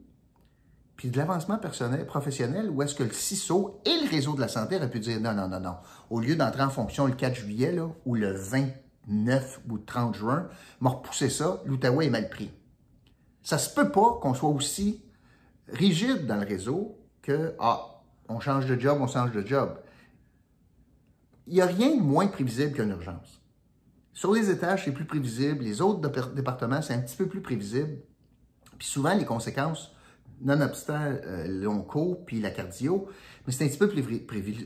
puis 1.01 1.10
de 1.10 1.17
l'avancement 1.17 1.58
personnel, 1.58 2.05
professionnel, 2.05 2.70
où 2.70 2.84
est-ce 2.84 2.93
que 2.93 3.01
le 3.01 3.12
CISO 3.12 3.81
et 3.86 4.03
le 4.03 4.08
réseau 4.08 4.36
de 4.36 4.39
la 4.39 4.48
santé 4.48 4.75
auraient 4.75 4.88
pu 4.88 5.00
dire 5.00 5.20
non, 5.20 5.34
non, 5.34 5.48
non, 5.48 5.60
non. 5.60 5.77
Au 6.12 6.20
lieu 6.20 6.36
d'entrer 6.36 6.62
en 6.62 6.70
fonction 6.70 7.08
le 7.08 7.13
4 7.13 7.34
juillet 7.34 7.72
là, 7.72 7.89
ou 8.05 8.13
le 8.13 8.31
29 8.31 9.62
ou 9.67 9.79
30 9.79 10.13
juin, 10.13 10.48
m'a 10.79 10.91
repoussé 10.91 11.31
ça, 11.31 11.60
l'Outaouais 11.65 12.05
est 12.05 12.12
mal 12.12 12.29
pris. 12.29 12.51
Ça 13.41 13.58
se 13.58 13.74
peut 13.74 13.89
pas 13.89 14.20
qu'on 14.22 14.36
soit 14.36 14.51
aussi 14.51 15.03
rigide 15.70 16.27
dans 16.27 16.36
le 16.36 16.46
réseau 16.46 17.00
que, 17.24 17.55
ah, 17.60 18.03
on 18.29 18.39
change 18.39 18.67
de 18.67 18.79
job, 18.79 19.00
on 19.01 19.08
change 19.08 19.31
de 19.31 19.43
job. 19.43 19.79
Il 21.48 21.55
n'y 21.55 21.62
a 21.62 21.65
rien 21.65 21.96
de 21.96 22.01
moins 22.03 22.27
prévisible 22.27 22.74
qu'une 22.74 22.91
urgence. 22.91 23.41
Sur 24.13 24.34
les 24.34 24.51
étages, 24.51 24.86
c'est 24.86 24.91
plus 24.91 25.05
prévisible. 25.05 25.63
Les 25.63 25.81
autres 25.81 26.00
départements, 26.36 26.84
c'est 26.84 26.93
un 26.93 27.01
petit 27.01 27.17
peu 27.17 27.25
plus 27.25 27.41
prévisible. 27.41 27.98
Puis 28.77 28.88
souvent, 28.88 29.15
les 29.15 29.25
conséquences, 29.25 29.96
nonobstant 30.41 31.17
euh, 31.25 31.48
l'onco 31.48 32.24
puis 32.25 32.39
la 32.39 32.51
cardio, 32.51 33.07
mais 33.45 33.53
c'est 33.53 33.65
un 33.65 33.67
petit 33.67 33.77
peu 33.77 33.89
plus 33.89 34.03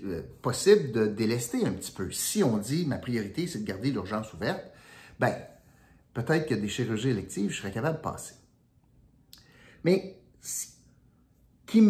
euh, 0.06 0.22
possible 0.42 0.92
de 0.92 1.06
délester 1.08 1.66
un 1.66 1.74
petit 1.74 1.92
peu. 1.92 2.12
Si 2.12 2.44
on 2.44 2.58
dit 2.58 2.86
ma 2.86 2.98
priorité, 2.98 3.48
c'est 3.48 3.60
de 3.60 3.66
garder 3.66 3.92
l'urgence 3.92 4.34
ouverte, 4.34 4.64
ben 5.20 5.36
peut-être 6.14 6.48
que 6.48 6.56
des 6.56 6.68
chirurgies 6.68 7.10
électives, 7.10 7.52
je 7.52 7.58
serais 7.58 7.72
capable 7.72 7.98
de 7.98 8.04
passer. 8.04 8.36
Mais 9.84 10.18
ce 10.42 10.68
qui 11.68 11.84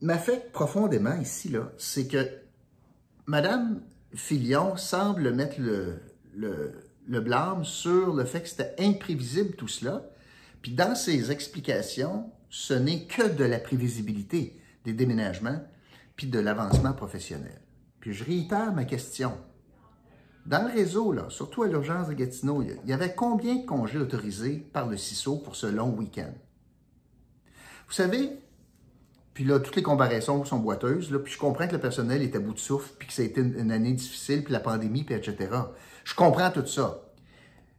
m'affecte 0.00 0.52
profondément 0.52 1.16
ici, 1.16 1.48
là, 1.48 1.72
c'est 1.78 2.06
que 2.06 2.26
Madame 3.26 3.82
Filion 4.14 4.76
semble 4.76 5.32
mettre 5.32 5.60
le, 5.60 6.00
le, 6.34 7.20
blâme 7.20 7.64
sur 7.64 8.14
le 8.14 8.24
fait 8.24 8.42
que 8.42 8.48
c'était 8.48 8.74
imprévisible 8.78 9.54
tout 9.54 9.68
cela. 9.68 10.04
Puis 10.62 10.72
dans 10.72 10.94
ses 10.94 11.30
explications, 11.30 12.30
ce 12.50 12.74
n'est 12.74 13.04
que 13.06 13.28
de 13.28 13.44
la 13.44 13.58
prévisibilité 13.58 14.60
des 14.84 14.92
déménagements 14.92 15.62
puis 16.16 16.26
de 16.26 16.38
l'avancement 16.38 16.92
professionnel. 16.92 17.60
Puis 18.00 18.12
je 18.12 18.24
réitère 18.24 18.72
ma 18.74 18.84
question. 18.84 19.32
Dans 20.46 20.66
le 20.66 20.72
réseau, 20.72 21.14
surtout 21.28 21.62
à 21.62 21.68
l'urgence 21.68 22.08
de 22.08 22.14
Gatineau, 22.14 22.62
il 22.62 22.90
y 22.90 22.92
avait 22.92 23.14
combien 23.14 23.56
de 23.56 23.66
congés 23.66 23.98
autorisés 23.98 24.56
par 24.72 24.88
le 24.88 24.96
CISO 24.96 25.36
pour 25.36 25.54
ce 25.54 25.66
long 25.66 25.90
week-end? 25.90 26.32
Vous 27.86 27.92
savez, 27.92 28.30
puis 29.34 29.44
là, 29.44 29.60
toutes 29.60 29.76
les 29.76 29.82
comparaisons 29.82 30.44
sont 30.44 30.58
boiteuses, 30.58 31.16
puis 31.24 31.32
je 31.32 31.38
comprends 31.38 31.68
que 31.68 31.72
le 31.72 31.80
personnel 31.80 32.22
est 32.22 32.34
à 32.34 32.40
bout 32.40 32.54
de 32.54 32.58
souffle, 32.58 32.92
puis 32.98 33.06
que 33.06 33.14
ça 33.14 33.22
a 33.22 33.24
été 33.26 33.40
une, 33.40 33.70
année 33.70 33.92
difficile, 33.92 34.42
puis 34.42 34.52
la 34.52 34.60
pandémie, 34.60 35.04
puis 35.04 35.14
etc. 35.14 35.50
Je 36.04 36.14
comprends 36.14 36.50
tout 36.50 36.66
ça. 36.66 37.02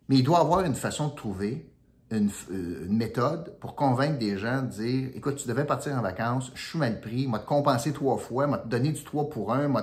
Mais 0.07 0.17
il 0.17 0.23
doit 0.23 0.39
avoir 0.39 0.61
une 0.61 0.75
façon 0.75 1.09
de 1.09 1.15
trouver 1.15 1.70
une, 2.17 2.29
euh, 2.51 2.85
une, 2.85 2.97
méthode 2.97 3.57
pour 3.59 3.75
convaincre 3.75 4.17
des 4.17 4.37
gens 4.37 4.61
de 4.61 4.67
dire 4.67 5.09
écoute, 5.15 5.37
tu 5.37 5.47
devais 5.47 5.65
partir 5.65 5.97
en 5.97 6.01
vacances, 6.01 6.51
je 6.55 6.69
suis 6.69 6.79
mal 6.79 6.99
pris, 7.01 7.27
m'a 7.27 7.39
te 7.39 7.45
compensé 7.45 7.93
trois 7.93 8.17
fois, 8.17 8.47
m'a 8.47 8.57
te 8.57 8.67
donné 8.67 8.91
du 8.91 9.03
3 9.03 9.29
pour 9.29 9.53
1, 9.53 9.73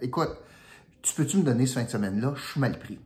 écoute, 0.00 0.30
tu 1.02 1.14
peux-tu 1.14 1.38
me 1.38 1.42
donner 1.42 1.66
ce 1.66 1.78
fin 1.78 1.84
de 1.84 1.90
semaine-là, 1.90 2.32
je 2.36 2.42
suis 2.42 2.60
mal 2.60 2.78
pris. 2.78 2.98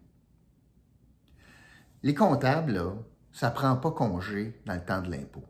Les 2.02 2.14
comptables, 2.14 2.72
là, 2.72 2.92
ça 3.32 3.50
prend 3.50 3.76
pas 3.76 3.90
congé 3.90 4.60
dans 4.66 4.74
le 4.74 4.84
temps 4.84 5.00
de 5.00 5.10
l'impôt. 5.10 5.44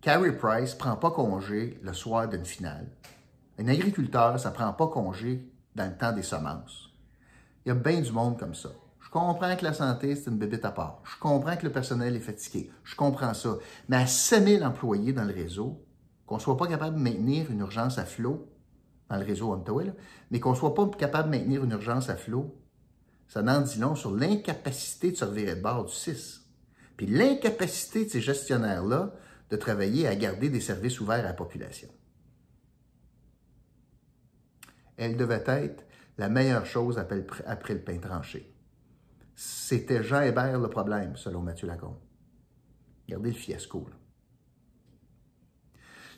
Carrie 0.00 0.36
Price 0.36 0.74
prend 0.74 0.96
pas 0.96 1.10
congé 1.10 1.78
le 1.82 1.92
soir 1.92 2.28
d'une 2.28 2.44
finale. 2.44 2.88
Un 3.58 3.68
agriculteur, 3.68 4.38
ça 4.38 4.50
prend 4.50 4.72
pas 4.72 4.88
congé 4.88 5.48
dans 5.74 5.86
le 5.86 5.96
temps 5.96 6.12
des 6.12 6.22
semences. 6.22 6.90
Il 7.64 7.68
y 7.68 7.72
a 7.72 7.74
bien 7.74 8.00
du 8.00 8.12
monde 8.12 8.38
comme 8.38 8.54
ça. 8.54 8.70
Je 9.14 9.20
comprends 9.20 9.54
que 9.54 9.62
la 9.62 9.72
santé, 9.72 10.16
c'est 10.16 10.28
une 10.28 10.38
bébête 10.38 10.64
à 10.64 10.72
part. 10.72 11.00
Je 11.04 11.16
comprends 11.20 11.56
que 11.56 11.64
le 11.64 11.70
personnel 11.70 12.16
est 12.16 12.20
fatigué. 12.20 12.72
Je 12.82 12.96
comprends 12.96 13.32
ça. 13.32 13.58
Mais 13.88 13.96
à 13.96 14.08
5000 14.08 14.64
employés 14.64 15.12
dans 15.12 15.22
le 15.22 15.32
réseau, 15.32 15.86
qu'on 16.26 16.34
ne 16.34 16.40
soit 16.40 16.56
pas 16.56 16.66
capable 16.66 16.96
de 16.96 17.00
maintenir 17.00 17.48
une 17.52 17.60
urgence 17.60 17.96
à 17.98 18.06
flot 18.06 18.52
dans 19.08 19.16
le 19.16 19.24
réseau 19.24 19.52
Ontario, 19.52 19.92
mais 20.32 20.40
qu'on 20.40 20.50
ne 20.50 20.56
soit 20.56 20.74
pas 20.74 20.88
capable 20.98 21.30
de 21.30 21.36
maintenir 21.36 21.62
une 21.62 21.70
urgence 21.70 22.10
à 22.10 22.16
flot, 22.16 22.60
ça 23.28 23.40
n'en 23.40 23.60
dit 23.60 23.78
long 23.78 23.94
sur 23.94 24.10
l'incapacité 24.10 25.12
de 25.12 25.16
se 25.16 25.24
revirer 25.24 25.54
de 25.54 25.62
bord 25.62 25.84
du 25.84 25.94
6. 25.94 26.50
Puis 26.96 27.06
l'incapacité 27.06 28.06
de 28.06 28.10
ces 28.10 28.20
gestionnaires-là 28.20 29.14
de 29.48 29.56
travailler 29.56 30.08
à 30.08 30.16
garder 30.16 30.48
des 30.48 30.60
services 30.60 31.00
ouverts 31.00 31.20
à 31.20 31.28
la 31.28 31.34
population. 31.34 31.88
Elle 34.96 35.16
devait 35.16 35.44
être 35.46 35.84
la 36.18 36.28
meilleure 36.28 36.66
chose 36.66 36.98
après 36.98 37.74
le 37.74 37.80
pain 37.80 37.98
tranché. 37.98 38.53
C'était 39.34 40.02
Jean 40.02 40.22
Hébert 40.22 40.58
le 40.58 40.68
problème, 40.68 41.16
selon 41.16 41.42
Mathieu 41.42 41.66
Lacombe. 41.66 41.98
Regardez 43.06 43.30
le 43.30 43.36
fiasco. 43.36 43.88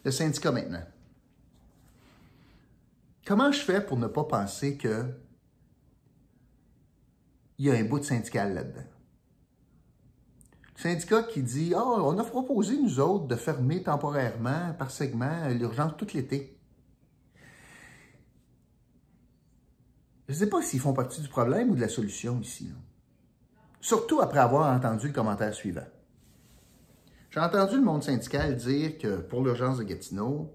Le 0.05 0.11
syndicat 0.11 0.53
maintenant. 0.53 0.85
Comment 3.27 3.51
je 3.51 3.61
fais 3.61 3.85
pour 3.85 3.97
ne 3.97 4.07
pas 4.07 4.25
penser 4.25 4.77
que 4.77 5.05
il 7.59 7.67
y 7.67 7.71
a 7.71 7.75
un 7.75 7.85
bout 7.85 7.99
de 7.99 8.05
syndical 8.05 8.55
là-dedans? 8.55 8.85
Le 10.77 10.81
syndicat 10.81 11.23
qui 11.23 11.43
dit 11.43 11.73
Ah, 11.75 11.83
oh, 11.85 12.03
on 12.05 12.19
a 12.19 12.25
proposé, 12.25 12.81
nous 12.81 13.01
autres, 13.01 13.27
de 13.27 13.35
fermer 13.35 13.83
temporairement, 13.83 14.75
par 14.75 14.91
segment, 14.91 15.49
l'urgence 15.49 15.97
tout 15.97 16.07
l'été. 16.15 16.57
Je 20.29 20.35
ne 20.35 20.39
sais 20.39 20.49
pas 20.49 20.61
s'ils 20.61 20.81
font 20.81 20.93
partie 20.93 21.21
du 21.21 21.29
problème 21.29 21.71
ou 21.71 21.77
de 21.77 21.81
la 21.81 21.89
solution 21.89 22.41
ici. 22.41 22.71
Surtout 23.87 24.21
après 24.21 24.41
avoir 24.41 24.75
entendu 24.75 25.07
le 25.07 25.13
commentaire 25.13 25.55
suivant. 25.55 25.87
J'ai 27.31 27.39
entendu 27.39 27.77
le 27.77 27.85
monde 27.85 28.03
syndical 28.03 28.57
dire 28.57 28.99
que 28.99 29.19
pour 29.19 29.45
l'urgence 29.45 29.79
de 29.79 29.85
Gatineau, 29.85 30.53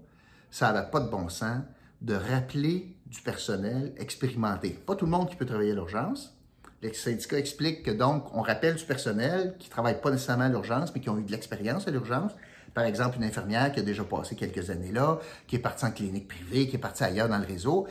ça 0.50 0.70
n'a 0.70 0.82
pas 0.82 1.00
de 1.00 1.08
bon 1.08 1.30
sens 1.30 1.62
de 2.02 2.14
rappeler 2.14 2.94
du 3.06 3.22
personnel 3.22 3.94
expérimenté. 3.96 4.72
Pas 4.72 4.96
tout 4.96 5.06
le 5.06 5.10
monde 5.10 5.30
qui 5.30 5.36
peut 5.36 5.46
travailler 5.46 5.70
à 5.70 5.74
l'urgence. 5.74 6.36
Les 6.82 6.92
syndicats 6.92 7.38
expliquent 7.38 7.82
que 7.82 7.90
donc, 7.90 8.26
on 8.34 8.42
rappelle 8.42 8.74
du 8.74 8.84
personnel 8.84 9.56
qui 9.58 9.68
ne 9.68 9.72
travaille 9.72 9.98
pas 10.02 10.10
nécessairement 10.10 10.44
à 10.44 10.50
l'urgence, 10.50 10.94
mais 10.94 11.00
qui 11.00 11.08
ont 11.08 11.16
eu 11.16 11.24
de 11.24 11.32
l'expérience 11.32 11.88
à 11.88 11.90
l'urgence. 11.90 12.32
Par 12.74 12.84
exemple, 12.84 13.16
une 13.16 13.24
infirmière 13.24 13.72
qui 13.72 13.80
a 13.80 13.82
déjà 13.82 14.04
passé 14.04 14.36
quelques 14.36 14.68
années 14.68 14.92
là, 14.92 15.20
qui 15.46 15.56
est 15.56 15.58
partie 15.58 15.86
en 15.86 15.90
clinique 15.90 16.28
privée, 16.28 16.68
qui 16.68 16.76
est 16.76 16.78
partie 16.78 17.02
ailleurs 17.02 17.30
dans 17.30 17.38
le 17.38 17.46
réseau. 17.46 17.86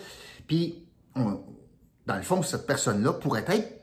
Puis, 0.45 0.85
dans 1.15 2.15
le 2.15 2.21
fond, 2.21 2.43
cette 2.43 2.67
personne-là 2.67 3.13
pourrait 3.13 3.45
être 3.47 3.80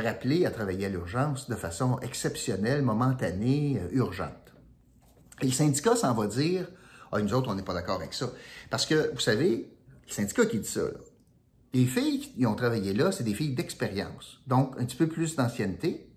rappelée 0.00 0.46
à 0.46 0.50
travailler 0.50 0.86
à 0.86 0.88
l'urgence 0.88 1.48
de 1.48 1.54
façon 1.54 1.98
exceptionnelle, 2.00 2.82
momentanée, 2.82 3.80
euh, 3.80 3.96
urgente. 3.96 4.54
Et 5.42 5.46
le 5.46 5.52
syndicat 5.52 5.96
s'en 5.96 6.14
va 6.14 6.26
dire 6.26 6.66
Ah, 7.12 7.20
nous 7.20 7.34
autres, 7.34 7.50
on 7.50 7.54
n'est 7.54 7.62
pas 7.62 7.74
d'accord 7.74 7.96
avec 7.96 8.14
ça. 8.14 8.30
Parce 8.70 8.86
que, 8.86 9.12
vous 9.12 9.20
savez, 9.20 9.70
le 10.06 10.12
syndicat 10.12 10.46
qui 10.46 10.60
dit 10.60 10.68
ça, 10.68 10.82
les 11.74 11.84
filles 11.84 12.20
qui 12.20 12.46
ont 12.46 12.54
travaillé 12.54 12.94
là, 12.94 13.12
c'est 13.12 13.24
des 13.24 13.34
filles 13.34 13.54
d'expérience, 13.54 14.40
donc 14.46 14.74
un 14.78 14.84
petit 14.84 14.96
peu 14.96 15.08
plus 15.08 15.36
d'ancienneté. 15.36 16.08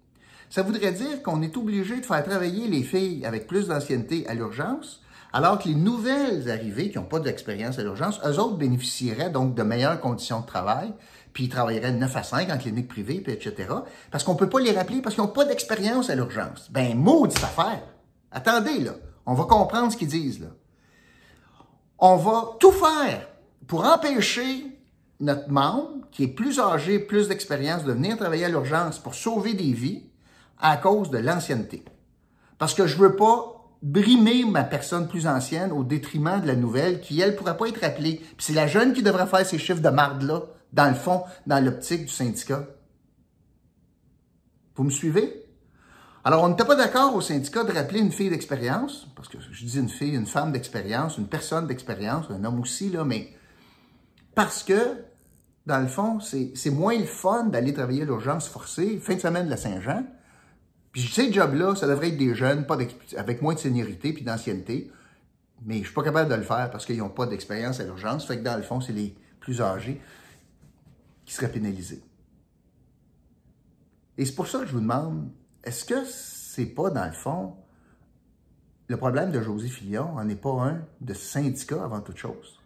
Ça 0.50 0.64
voudrait 0.64 0.94
dire 0.94 1.22
qu'on 1.22 1.42
est 1.42 1.58
obligé 1.58 2.00
de 2.00 2.06
faire 2.06 2.24
travailler 2.24 2.68
les 2.68 2.84
filles 2.84 3.26
avec 3.26 3.46
plus 3.46 3.68
d'ancienneté 3.68 4.26
à 4.28 4.34
l'urgence, 4.34 5.04
alors 5.32 5.60
que 5.60 5.68
les 5.68 5.76
nouvelles 5.76 6.50
arrivées 6.50 6.90
qui 6.90 6.98
n'ont 6.98 7.04
pas 7.04 7.20
d'expérience 7.20 7.78
à 7.78 7.84
l'urgence, 7.84 8.20
eux 8.26 8.40
autres 8.40 8.58
bénéficieraient 8.58 9.30
donc 9.30 9.54
de 9.56 9.64
meilleures 9.64 10.00
conditions 10.00 10.42
de 10.42 10.46
travail, 10.46 10.94
puis 11.34 11.46
ils 11.46 11.50
travailleraient 11.50 11.92
de 11.92 11.98
9 11.98 12.16
à 12.16 12.24
5 12.24 12.50
en 12.50 12.58
clinique 12.58 12.88
privée, 12.88 13.22
puis 13.22 13.34
etc. 13.34 13.70
Parce 14.12 14.24
qu'on 14.24 14.34
ne 14.34 14.40
peut 14.40 14.50
pas 14.50 14.60
les 14.60 14.72
rappeler 14.72 15.02
parce 15.02 15.16
qu'ils 15.16 15.24
n'ont 15.24 15.30
pas 15.30 15.46
d'expérience 15.46 16.10
à 16.10 16.16
l'urgence. 16.16 16.70
Ben, 16.72 16.98
maudite 16.98 17.44
affaire! 17.44 17.84
Attendez, 18.32 18.80
là. 18.80 18.94
On 19.26 19.36
va 19.36 19.44
comprendre 19.44 19.92
ce 19.92 19.98
qu'ils 19.98 20.08
disent, 20.08 20.40
là. 20.40 20.48
On 22.00 22.16
va 22.16 22.58
tout 22.60 22.72
faire 22.72 23.28
pour 23.68 23.86
empêcher 23.86 24.66
notre 25.20 25.50
membre, 25.50 26.08
qui 26.12 26.24
est 26.24 26.28
plus 26.30 26.60
âgé, 26.60 26.98
plus 26.98 27.28
d'expérience, 27.28 27.84
de 27.84 27.92
venir 27.92 28.18
travailler 28.18 28.46
à 28.46 28.50
l'urgence 28.50 28.98
pour 28.98 29.14
sauver 29.14 29.54
des 29.54 29.74
vies 29.74 30.04
à 30.60 30.78
cause 30.78 31.10
de 31.12 31.18
l'ancienneté. 31.18 31.84
Parce 32.58 32.74
que 32.74 32.88
je 32.88 32.98
veux 32.98 33.16
pas 33.16 33.59
brimer 33.82 34.44
ma 34.46 34.64
personne 34.64 35.08
plus 35.08 35.28
ancienne 35.28 35.72
au 35.72 35.84
détriment 35.84 36.42
de 36.42 36.48
la 36.48 36.56
nouvelle 36.56 37.00
qui, 37.02 37.22
elle, 37.22 37.36
pourrait 37.36 37.58
pas 37.58 37.68
être 37.68 37.84
appelée. 37.84 38.16
Puis 38.16 38.48
c'est 38.48 38.54
la 38.54 38.68
jeune 38.68 38.94
qui 38.94 39.04
devrait 39.04 39.28
faire 39.28 39.46
ces 39.46 39.58
chiffres 39.58 39.82
de 39.82 39.90
marde-là, 39.90 40.42
dans 40.74 40.90
le 40.90 40.96
fond, 40.96 41.24
dans 41.48 41.64
l'optique 41.64 42.06
du 42.06 42.14
syndicat. 42.14 42.66
Vous 44.76 44.84
me 44.84 44.90
suivez? 44.90 45.46
Alors, 46.24 46.44
on 46.44 46.50
n'était 46.50 46.66
pas 46.66 46.76
d'accord 46.76 47.16
au 47.16 47.22
syndicat 47.22 47.64
de 47.64 47.72
rappeler 47.72 48.02
une 48.02 48.12
fille 48.12 48.30
d'expérience, 48.30 49.08
parce 49.16 49.30
que 49.30 49.38
je 49.40 49.66
dis 49.66 49.78
une 49.80 49.90
fille, 49.90 50.16
une 50.16 50.28
femme 50.28 50.52
d'expérience, 50.52 51.18
une 51.18 51.28
personne 51.28 51.66
d'expérience, 51.66 52.26
un 52.30 52.44
homme 52.44 52.60
aussi, 52.60 52.90
là, 52.90 53.06
mais 53.06 53.34
parce 54.36 54.64
que, 54.64 54.98
dans 55.66 55.80
le 55.80 55.88
fond, 55.88 56.20
c'est 56.20 56.70
moins 56.70 56.98
le 56.98 57.06
fun 57.06 57.46
d'aller 57.46 57.74
travailler 57.74 58.06
l'urgence 58.06 58.48
forcée, 58.48 59.00
fin 59.00 59.16
de 59.16 59.20
semaine 59.20 59.46
de 59.46 59.50
la 59.50 59.58
Saint-Jean, 59.58 60.04
ces 61.08 61.32
jobs-là, 61.32 61.76
ça 61.76 61.88
devrait 61.88 62.10
être 62.10 62.18
des 62.18 62.34
jeunes, 62.36 62.66
pas 62.66 62.78
avec 63.18 63.42
moins 63.42 63.54
de 63.54 63.60
seniorité 63.60 64.14
puis 64.14 64.24
d'ancienneté. 64.24 64.92
Mais 65.66 65.76
je 65.76 65.80
ne 65.80 65.86
suis 65.86 65.94
pas 65.94 66.04
capable 66.04 66.30
de 66.30 66.36
le 66.36 66.44
faire 66.44 66.70
parce 66.72 66.86
qu'ils 66.86 66.98
n'ont 66.98 67.10
pas 67.10 67.26
d'expérience 67.26 67.80
à 67.80 67.84
l'urgence. 67.84 68.26
Fait 68.26 68.38
que 68.38 68.44
dans 68.44 68.56
le 68.56 68.64
fond, 68.64 68.80
c'est 68.82 68.94
les 68.94 69.16
plus 69.40 69.62
âgés 69.62 70.02
qui 71.26 71.34
seraient 71.34 71.52
pénalisés. 71.52 72.02
Et 74.18 74.26
c'est 74.26 74.36
pour 74.36 74.48
ça 74.48 74.60
que 74.60 74.66
je 74.66 74.74
vous 74.74 74.82
demande, 74.82 75.30
est-ce 75.64 75.86
que 75.86 76.04
c'est 76.06 76.66
pas, 76.66 76.90
dans 76.90 77.06
le 77.06 77.12
fond, 77.12 77.56
le 78.88 78.98
problème 78.98 79.32
de 79.32 79.42
José 79.42 79.68
Fillon 79.68 80.18
en 80.18 80.28
est 80.28 80.36
pas 80.36 80.50
un 80.50 80.82
de 81.02 81.14
syndicat 81.14 81.84
avant 81.84 82.02
toute 82.02 82.18
chose? 82.18 82.60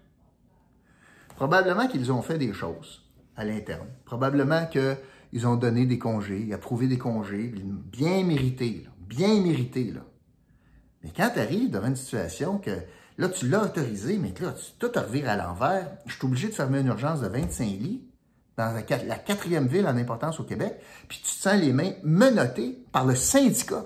Probablement 1.36 1.88
qu'ils 1.88 2.12
ont 2.12 2.22
fait 2.22 2.38
des 2.38 2.54
choses 2.54 3.04
à 3.36 3.44
l'interne. 3.44 3.88
Probablement 4.06 4.66
que 4.68 4.96
ils 5.34 5.48
ont 5.48 5.56
donné 5.56 5.88
des 5.88 5.98
congés, 5.98 6.54
approuvé 6.54 6.88
des 6.88 7.00
congés, 7.00 7.52
bien 7.92 8.24
mérités, 8.24 8.88
bien 9.10 9.42
mérités. 9.42 9.92
Là. 9.92 10.06
Mais 11.04 11.12
quand 11.14 11.32
tu 11.34 11.40
arrives 11.40 11.72
devant 11.72 11.88
une 11.88 11.96
situation 11.96 12.60
que 12.60 12.70
là, 13.18 13.30
tu 13.30 13.50
l'as 13.50 13.64
autorisé, 13.64 14.20
mais 14.20 14.32
que 14.32 14.44
là, 14.44 14.54
tu 14.54 14.66
tout 14.78 14.92
revire 14.96 15.28
à 15.28 15.36
l'envers, 15.36 15.98
je 16.06 16.14
suis 16.14 16.26
obligé 16.26 16.50
de 16.50 16.54
fermer 16.54 16.82
une 16.82 16.88
urgence 16.88 17.22
de 17.22 17.28
25 17.28 17.66
lits 17.66 18.08
dans 18.58 18.72
la, 18.72 18.84
quatrième 18.84 19.66
ville 19.66 19.88
en 19.88 19.98
importance 19.98 20.40
au 20.40 20.44
Québec, 20.44 20.80
puis 21.08 21.18
tu 21.18 21.24
te 21.24 21.30
sens 21.30 21.60
les 21.60 21.74
mains 21.74 21.94
menottées 22.04 22.86
par 22.92 23.04
le 23.04 23.16
syndicat. 23.16 23.86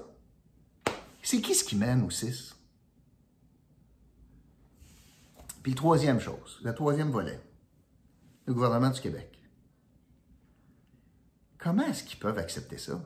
C'est 1.23 1.39
qui 1.39 1.55
ce 1.55 1.63
qui 1.63 1.77
mène 1.77 2.03
au 2.03 2.09
6? 2.09 2.57
Puis 5.63 5.75
troisième 5.75 6.19
chose, 6.19 6.59
le 6.61 6.75
troisième 6.75 7.09
volet, 7.09 7.39
le 8.45 8.53
gouvernement 8.53 8.89
du 8.89 8.99
Québec. 8.99 9.36
Comment 11.57 11.85
est-ce 11.87 12.03
qu'ils 12.03 12.19
peuvent 12.19 12.37
accepter 12.37 12.77
ça? 12.77 13.01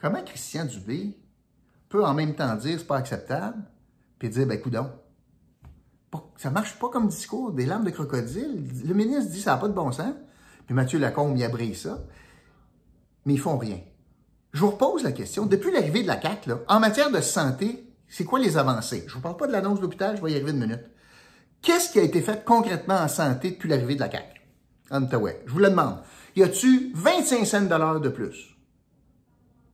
Comment 0.00 0.22
Christian 0.22 0.64
Dubé 0.64 1.18
peut 1.88 2.04
en 2.04 2.14
même 2.14 2.34
temps 2.34 2.54
dire 2.54 2.78
c'est 2.78 2.86
pas 2.86 2.96
acceptable, 2.96 3.62
puis 4.18 4.28
dire 4.28 4.46
ben 4.46 4.60
coudon. 4.60 4.90
Ça 6.36 6.50
marche 6.50 6.78
pas 6.78 6.88
comme 6.88 7.08
discours, 7.08 7.52
des 7.52 7.66
larmes 7.66 7.84
de 7.84 7.90
crocodile. 7.90 8.64
Le 8.86 8.94
ministre 8.94 9.30
dit 9.30 9.40
ça 9.40 9.52
n'a 9.52 9.58
pas 9.58 9.68
de 9.68 9.74
bon 9.74 9.92
sens, 9.92 10.14
puis 10.66 10.74
Mathieu 10.74 10.98
Lacombe 10.98 11.36
y 11.36 11.44
abrite 11.44 11.76
ça, 11.76 12.04
mais 13.24 13.34
ils 13.34 13.40
font 13.40 13.58
rien. 13.58 13.80
Je 14.52 14.60
vous 14.60 14.70
repose 14.70 15.02
la 15.02 15.12
question. 15.12 15.46
Depuis 15.46 15.72
l'arrivée 15.72 16.02
de 16.02 16.06
la 16.06 16.20
CAQ, 16.20 16.52
en 16.66 16.80
matière 16.80 17.10
de 17.10 17.20
santé, 17.20 17.92
c'est 18.08 18.24
quoi 18.24 18.38
les 18.38 18.56
avancées? 18.56 19.04
Je 19.06 19.12
ne 19.12 19.14
vous 19.16 19.20
parle 19.20 19.36
pas 19.36 19.46
de 19.46 19.52
l'annonce 19.52 19.78
de 19.78 19.82
l'hôpital, 19.82 20.16
je 20.16 20.22
vais 20.22 20.32
y 20.32 20.34
arriver 20.34 20.52
une 20.52 20.60
minute. 20.60 20.84
Qu'est-ce 21.60 21.92
qui 21.92 21.98
a 21.98 22.02
été 22.02 22.22
fait 22.22 22.44
concrètement 22.44 22.96
en 22.96 23.08
santé 23.08 23.50
depuis 23.50 23.68
l'arrivée 23.68 23.96
de 23.96 24.00
la 24.00 24.10
CAQ? 24.10 24.40
En. 24.90 25.00
Je 25.00 25.52
vous 25.52 25.58
le 25.58 25.68
demande 25.68 25.98
y 26.38 26.42
a-tu 26.42 26.92
25 26.94 27.44
cents 27.44 27.62
dollars 27.62 28.00
de 28.00 28.08
plus 28.08 28.56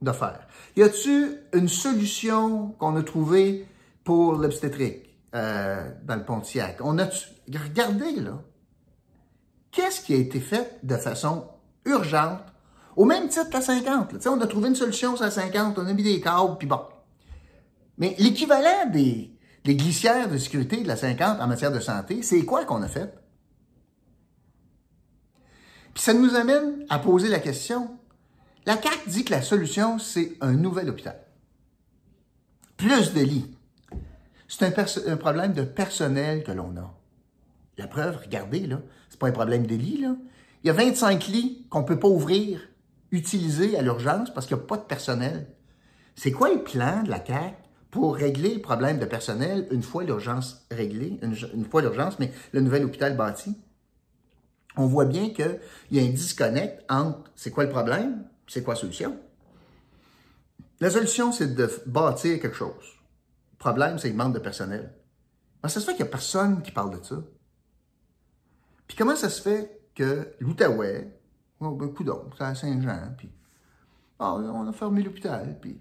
de 0.01 0.13
faire? 0.13 0.47
Y 0.77 0.83
a-tu 0.83 1.37
une 1.53 1.69
solution 1.69 2.69
qu'on 2.79 2.97
a 2.97 3.03
trouvée 3.03 3.67
pour 4.03 4.35
l'obstétrique 4.35 5.15
euh, 5.35 5.91
dans 6.05 6.17
le 6.17 6.25
Pontiac? 6.25 6.79
On 6.81 6.99
a 6.99 7.07
regardez 7.53 8.17
là, 8.17 8.41
qu'est-ce 9.71 10.01
qui 10.01 10.15
a 10.15 10.17
été 10.17 10.41
fait 10.41 10.79
de 10.83 10.97
façon 10.97 11.49
urgente 11.85 12.41
Au 12.97 13.05
même 13.05 13.29
titre 13.29 13.51
la 13.53 13.61
50. 13.61 14.13
Là? 14.13 14.19
On 14.33 14.41
a 14.41 14.47
trouvé 14.47 14.69
une 14.69 14.77
solution 14.77 15.17
sur 15.17 15.25
la 15.27 15.31
50, 15.31 15.79
on 15.79 15.87
a 15.87 15.93
mis 15.93 16.03
des 16.03 16.21
câbles, 16.21 16.57
puis 16.59 16.67
bon. 16.67 16.81
Mais 17.99 18.17
l'équivalent 18.19 18.91
des 18.91 19.31
glissières 19.67 20.31
de 20.31 20.39
sécurité 20.39 20.83
de 20.83 20.89
la 20.89 20.97
50 20.97 21.41
en 21.41 21.47
matière 21.47 21.73
de 21.73 21.81
santé, 21.81 22.23
c'est 22.23 22.45
quoi 22.45 22.65
qu'on 22.65 22.83
a 22.83 22.89
fait? 22.89 23.13
Puis 25.95 26.03
ça 26.03 26.13
nous 26.13 26.35
amène 26.35 26.85
à 26.89 26.99
poser 26.99 27.29
la 27.29 27.39
question. 27.39 27.97
La 28.67 28.81
CAQ 28.81 29.09
dit 29.09 29.25
que 29.25 29.33
la 29.33 29.43
solution, 29.43 29.99
c'est 29.99 30.33
un 30.41 30.53
nouvel 30.53 30.91
hôpital. 30.91 31.21
Plus 32.77 33.15
de 33.15 33.21
lits. 33.21 33.57
C'est 34.49 34.65
un, 35.09 35.17
problème 35.17 35.53
de 35.53 35.63
personnel 35.63 36.43
que 36.43 36.53
l'on 36.53 36.77
a. 36.77 36.95
La 37.79 37.87
preuve, 37.87 38.19
regardez, 38.23 38.67
là, 38.67 38.81
c'est 39.09 39.19
pas 39.19 39.29
un 39.29 39.33
problème 39.33 39.67
de 39.67 39.75
lits, 39.75 40.01
là. 40.01 40.17
Il 40.63 40.69
y 40.69 40.71
a 40.71 40.73
25 40.73 41.27
lits 41.27 41.67
qu'on 41.71 41.85
peut 41.85 41.99
pas 41.99 42.09
ouvrir, 42.09 42.61
utiliser 43.11 43.77
à 43.77 43.83
l'urgence 43.83 44.33
parce 44.33 44.47
qu'il 44.47 44.57
n'y 44.57 44.63
a 44.63 44.67
pas 44.67 44.79
de 44.79 44.83
personnel. 44.83 45.47
C'est 46.15 46.33
quoi 46.33 46.53
le 46.53 46.63
plan 46.63 47.03
de 47.03 47.11
la 47.11 47.25
CAQ 47.25 47.55
pour 47.91 48.17
régler 48.17 48.55
le 48.55 48.63
problème 48.63 48.99
de 48.99 49.05
personnel 49.05 49.69
une 49.71 49.83
fois 49.83 50.05
l'urgence 50.05 50.67
réglée, 50.71 51.19
une 51.23 51.65
fois 51.67 51.83
l'urgence, 51.83 52.19
mais 52.19 52.33
le 52.53 52.61
nouvel 52.61 52.85
hôpital 52.85 53.17
bâti? 53.17 53.57
On 54.77 54.87
voit 54.87 55.05
bien 55.05 55.31
qu'il 55.31 55.61
y 55.93 56.01
a 56.01 56.03
un 56.03 56.11
disconnect 56.11 56.85
entre 56.89 57.31
c'est 57.37 57.51
quoi 57.51 57.65
le 57.65 57.71
problème, 57.71 58.25
c'est 58.47 58.63
quoi 58.63 58.75
la 58.75 58.81
solution. 58.81 59.19
La 60.81 60.91
solution, 60.91 61.33
c'est 61.33 61.55
de 61.55 61.71
bâtir 61.87 62.41
quelque 62.41 62.57
chose. 62.57 62.99
Le 63.53 63.59
problème, 63.59 63.99
c'est 63.99 64.09
le 64.09 64.17
manque 64.17 64.35
de 64.35 64.41
personnel. 64.41 64.93
Mais 65.63 65.69
ça 65.69 65.81
se 65.81 65.87
fait 65.87 65.93
qu'il 65.93 66.05
n'y 66.05 66.09
a 66.09 66.13
personne 66.13 66.63
qui 66.63 66.73
parle 66.73 66.99
de 66.99 67.03
ça. 67.05 67.17
Puis 68.87 68.97
comment 68.97 69.17
ça 69.17 69.31
se 69.31 69.41
fait 69.41 69.81
que 69.95 70.35
l'Outaouais, 70.41 71.17
oh, 71.61 71.71
ben, 71.71 71.93
coudon, 71.93 72.29
c'est 72.37 72.45
à 72.45 72.55
Saint-Jean, 72.55 73.15
puis 73.17 73.31
oh, 74.19 74.25
on 74.25 74.67
a 74.69 74.73
fermé 74.73 75.03
l'hôpital, 75.03 75.57
puis, 75.61 75.81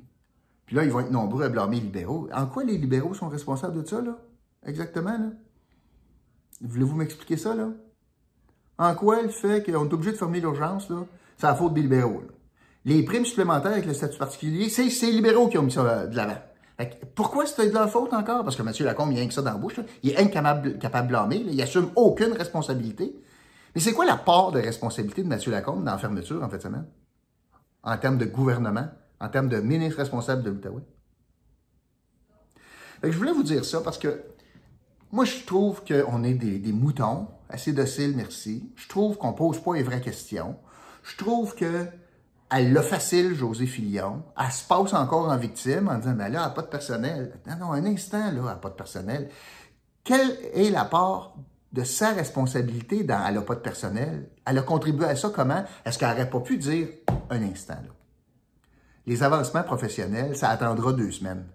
puis 0.65 0.75
là, 0.75 0.83
ils 0.83 0.91
vont 0.91 1.01
être 1.01 1.11
nombreux 1.11 1.43
à 1.43 1.49
blâmer 1.49 1.77
les 1.77 1.83
libéraux. 1.83 2.29
En 2.31 2.45
quoi 2.45 2.63
les 2.63 2.77
libéraux 2.77 3.13
sont 3.13 3.27
responsables 3.27 3.81
de 3.81 3.87
ça, 3.87 4.01
là? 4.01 4.17
Exactement, 4.65 5.17
là? 5.17 5.31
Voulez-vous 6.61 6.95
m'expliquer 6.95 7.35
ça, 7.35 7.55
là? 7.55 7.69
En 8.77 8.95
quoi 8.95 9.21
le 9.21 9.29
fait 9.29 9.63
qu'on 9.63 9.85
est 9.87 9.93
obligé 9.93 10.11
de 10.11 10.17
fermer 10.17 10.39
l'urgence, 10.39 10.91
c'est 11.37 11.47
la 11.47 11.55
faute 11.55 11.73
des 11.73 11.81
libéraux. 11.81 12.23
Les 12.85 13.03
primes 13.03 13.25
supplémentaires 13.25 13.71
avec 13.71 13.85
le 13.85 13.93
statut 13.93 14.17
particulier, 14.17 14.69
c'est 14.69 14.83
les 14.83 15.11
libéraux 15.11 15.47
qui 15.47 15.57
ont 15.57 15.63
mis 15.63 15.71
ça 15.71 16.07
de 16.07 16.15
l'avant. 16.15 16.37
Pourquoi 17.15 17.45
c'était 17.45 17.69
de 17.69 17.73
leur 17.73 17.89
faute 17.89 18.11
encore? 18.13 18.43
Parce 18.43 18.55
que 18.55 18.61
M. 18.61 18.71
Lacombe, 18.79 19.11
il 19.11 19.15
a 19.15 19.19
rien 19.19 19.27
que 19.27 19.33
ça 19.33 19.41
dans 19.41 19.51
la 19.51 19.57
bouche. 19.57 19.79
Il 20.01 20.11
est 20.11 20.17
incapable 20.17 20.77
capable 20.79 21.07
de 21.07 21.13
blâmer. 21.13 21.45
Il 21.47 21.61
assume 21.61 21.89
aucune 21.95 22.33
responsabilité. 22.33 23.15
Mais 23.73 23.81
c'est 23.81 23.93
quoi 23.93 24.05
la 24.05 24.17
part 24.17 24.51
de 24.51 24.59
responsabilité 24.59 25.23
de 25.23 25.31
M. 25.31 25.39
Lacombe 25.47 25.83
dans 25.83 25.91
la 25.91 25.97
fermeture 25.97 26.43
en 26.43 26.49
fait 26.49 26.61
semaine? 26.61 26.85
En 27.83 27.97
termes 27.97 28.17
de 28.17 28.25
gouvernement, 28.25 28.87
en 29.19 29.29
termes 29.29 29.49
de 29.49 29.59
ministre 29.61 29.99
responsable 29.99 30.43
de 30.43 30.49
l'Outaouais? 30.49 30.83
Je 33.03 33.17
voulais 33.17 33.33
vous 33.33 33.43
dire 33.43 33.63
ça 33.65 33.81
parce 33.81 33.97
que 33.97 34.23
moi, 35.11 35.25
je 35.25 35.45
trouve 35.45 35.83
qu'on 35.85 36.23
est 36.23 36.33
des, 36.33 36.71
moutons, 36.71 37.27
assez 37.53 37.71
dociles, 37.71 38.13
merci. 38.15 38.69
Je 38.75 38.87
trouve 38.89 39.17
qu'on 39.17 39.33
pose 39.33 39.59
pas 39.59 39.75
les 39.75 39.83
vraies 39.83 40.01
questions. 40.01 40.57
Je 41.03 41.15
trouve 41.15 41.55
que 41.55 41.87
elle 42.51 42.73
l'a 42.73 42.83
facile, 42.83 43.33
José 43.33 43.65
Filion. 43.65 44.23
Elle 44.37 44.51
se 44.51 44.67
passe 44.67 44.93
encore 44.93 45.29
en 45.29 45.37
victime 45.37 45.87
en 45.87 45.97
disant, 45.97 46.13
mais 46.15 46.29
là, 46.29 46.41
elle 46.41 46.47
n'a 46.47 46.49
pas 46.49 46.61
de 46.61 46.67
personnel. 46.67 47.39
Non, 47.47 47.55
non, 47.59 47.71
un 47.71 47.85
instant, 47.85 48.19
là, 48.19 48.27
elle 48.27 48.43
n'a 48.43 48.55
pas 48.55 48.69
de 48.69 48.75
personnel. 48.75 49.29
Quelle 50.03 50.37
est 50.53 50.69
la 50.69 50.85
part 50.85 51.35
de 51.71 51.83
sa 51.83 52.11
responsabilité 52.11 53.03
dans 53.03 53.25
elle 53.25 53.35
n'a 53.35 53.41
pas 53.41 53.55
de 53.55 53.61
personnel? 53.61 54.29
Elle 54.45 54.57
a 54.57 54.61
contribué 54.61 55.05
à 55.05 55.15
ça 55.15 55.31
comment? 55.33 55.63
Est-ce 55.85 55.97
qu'elle 55.97 56.09
n'aurait 56.09 56.29
pas 56.29 56.41
pu 56.41 56.57
dire 56.57 56.89
un 57.29 57.41
instant, 57.41 57.73
là? 57.73 57.93
Les 59.05 59.21
avancements 59.23 59.63
professionnels, 59.63 60.37
ça 60.37 60.49
attendra 60.49 60.93
deux 60.93 61.11
semaines. 61.11 61.45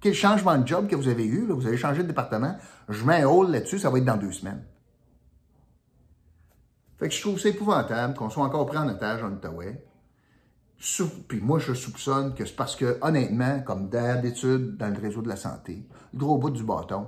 Quel 0.00 0.14
changement 0.14 0.56
de 0.56 0.66
job 0.66 0.88
que 0.88 0.96
vous 0.96 1.08
avez 1.08 1.26
eu, 1.26 1.46
vous 1.46 1.66
avez 1.66 1.76
changé 1.76 2.02
de 2.02 2.08
département, 2.08 2.56
je 2.88 3.04
mets 3.04 3.22
un 3.22 3.28
hall 3.28 3.50
là-dessus, 3.50 3.78
ça 3.78 3.90
va 3.90 3.98
être 3.98 4.04
dans 4.04 4.16
deux 4.16 4.32
semaines. 4.32 4.64
Fait 7.00 7.08
que 7.08 7.14
je 7.14 7.20
trouve 7.20 7.40
ça 7.40 7.48
épouvantable 7.48 8.14
qu'on 8.14 8.30
soit 8.30 8.44
encore 8.44 8.66
pris 8.66 8.78
en 8.78 8.88
otage 8.88 9.24
en 9.24 9.32
Outaouais 9.32 9.82
puis 11.28 11.40
moi, 11.40 11.58
je 11.58 11.74
soupçonne 11.74 12.34
que 12.34 12.46
c'est 12.46 12.56
parce 12.56 12.74
que, 12.74 12.98
honnêtement, 13.02 13.60
comme 13.60 13.90
d'habitude 13.90 14.78
dans 14.78 14.88
le 14.88 14.98
réseau 14.98 15.20
de 15.20 15.28
la 15.28 15.36
santé, 15.36 15.86
le 16.14 16.18
gros 16.18 16.38
bout 16.38 16.50
du 16.50 16.64
bâton 16.64 17.06